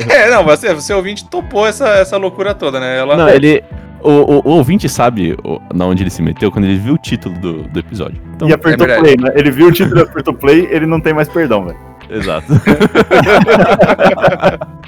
[0.09, 2.97] É, é, não, você, você ouvinte topou essa, essa loucura toda, né?
[2.99, 3.63] Ela, Não, ele.
[4.01, 6.97] O, o, o ouvinte sabe o- na onde ele se meteu quando ele viu o
[6.97, 8.21] título do, do episódio.
[8.35, 9.31] Então, E apertou é play, né?
[9.33, 11.77] Ele viu o título e apertou play, ele não tem mais perdão, velho.
[12.09, 12.47] Exato.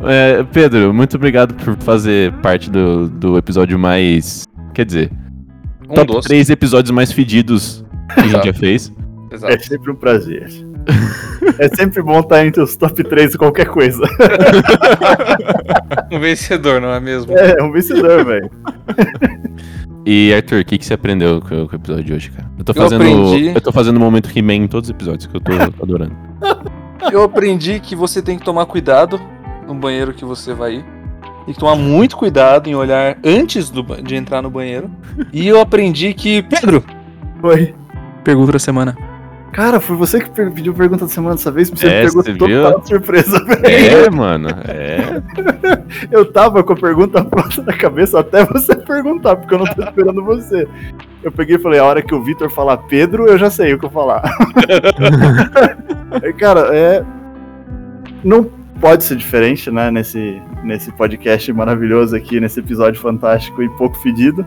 [0.00, 4.46] É, Pedro, muito obrigado por fazer parte do, do episódio mais.
[4.74, 5.10] Quer dizer,
[5.88, 6.28] um top doce.
[6.28, 7.84] 3 episódios mais fedidos
[8.14, 8.92] que a gente já fez.
[9.30, 9.52] Exato.
[9.52, 10.48] É sempre um prazer.
[11.58, 14.02] É sempre bom estar entre os top 3 de qualquer coisa.
[16.10, 17.36] Um vencedor, não é mesmo?
[17.36, 18.50] É, um vencedor, velho.
[20.10, 22.50] E Arthur, o que, que você aprendeu com, com o episódio de hoje, cara?
[22.58, 23.02] Eu tô Eu fazendo.
[23.02, 25.52] aprendi- Eu tô fazendo o momento He-Man em todos os episódios que eu tô
[25.82, 26.16] adorando.
[27.12, 29.20] Eu aprendi que você tem que tomar cuidado
[29.66, 30.84] no banheiro que você vai ir.
[31.44, 34.90] Tem que tomar muito cuidado em olhar antes do de entrar no banheiro.
[35.32, 36.42] E eu aprendi que.
[36.42, 36.82] Pedro!
[37.40, 37.74] Foi.
[38.24, 38.96] Pergunta da semana.
[39.52, 42.80] Cara, foi você que pediu pergunta da semana dessa vez, você É, me pegou total
[42.80, 43.66] de surpresa, velho.
[43.66, 44.48] É, mano.
[44.66, 45.22] É.
[46.10, 49.82] Eu tava com a pergunta pronta na cabeça até você perguntar, porque eu não tô
[49.82, 50.68] esperando você.
[51.22, 53.78] Eu peguei e falei, a hora que o Vitor falar Pedro, eu já sei o
[53.78, 54.22] que eu falar.
[56.38, 57.04] Cara, é.
[58.22, 58.44] Não
[58.80, 64.44] pode ser diferente, né, nesse, nesse podcast maravilhoso aqui, nesse episódio fantástico e pouco fedido.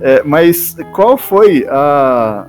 [0.00, 2.46] É, mas qual foi a,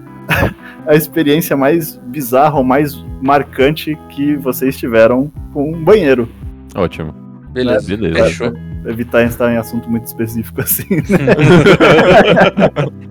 [0.87, 6.27] a experiência mais bizarra ou mais marcante que vocês tiveram com um banheiro?
[6.73, 7.13] Ótimo.
[7.51, 7.87] Beleza.
[7.87, 8.23] Beleza.
[8.23, 8.53] Fechou.
[8.85, 11.03] Evitar entrar em assunto muito específico assim, né?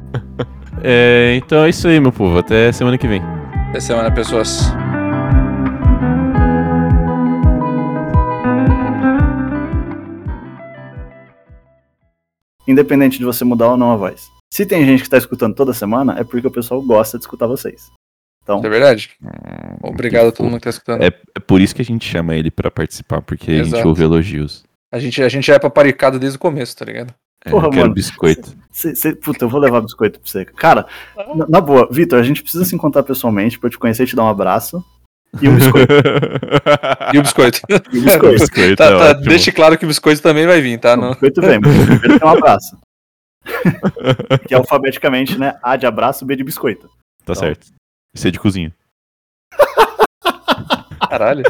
[0.89, 2.39] É, então é isso aí, meu povo.
[2.39, 3.21] Até semana que vem.
[3.71, 4.73] Até semana, pessoas.
[12.69, 14.36] Independente de você mudar ou não a voz.
[14.53, 17.47] Se tem gente que tá escutando toda semana, é porque o pessoal gosta de escutar
[17.47, 17.91] vocês.
[18.43, 19.11] Então, Isso é verdade.
[19.23, 19.29] Hum,
[19.83, 21.03] Obrigado a todo mundo que tá escutando.
[21.03, 23.89] É, é por isso que a gente chama ele pra participar, porque a gente Exato.
[23.89, 24.63] ouve elogios.
[24.93, 27.13] A gente, a gente já é paparicado desde o começo, tá ligado?
[27.45, 27.95] É, Porra, eu quero mano.
[27.95, 28.57] biscoito.
[28.71, 30.45] cê, cê- puta, eu vou levar biscoito pra você.
[30.45, 30.87] Cara,
[31.35, 34.07] na, na boa, Vitor, a gente precisa se encontrar pessoalmente pra eu te conhecer e
[34.07, 34.83] te dar um abraço.
[35.43, 35.93] E um biscoito.
[37.13, 37.61] E o biscoito.
[37.93, 38.39] E um biscoito.
[38.39, 40.95] biscoito tá, é tá, deixe claro que o biscoito também vai vir, tá?
[40.95, 42.77] O Não, biscoito vem, mas primeiro tem um abraço.
[44.47, 45.59] Que é alfabeticamente, né?
[45.63, 46.91] A de abraço, B de biscoito.
[47.25, 47.67] Tá certo.
[48.15, 48.75] Isso é de cozinha.
[51.09, 51.43] caralho.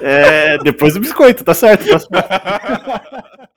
[0.00, 1.88] É, depois do biscoito, tá certo.
[1.88, 3.39] Tá certo.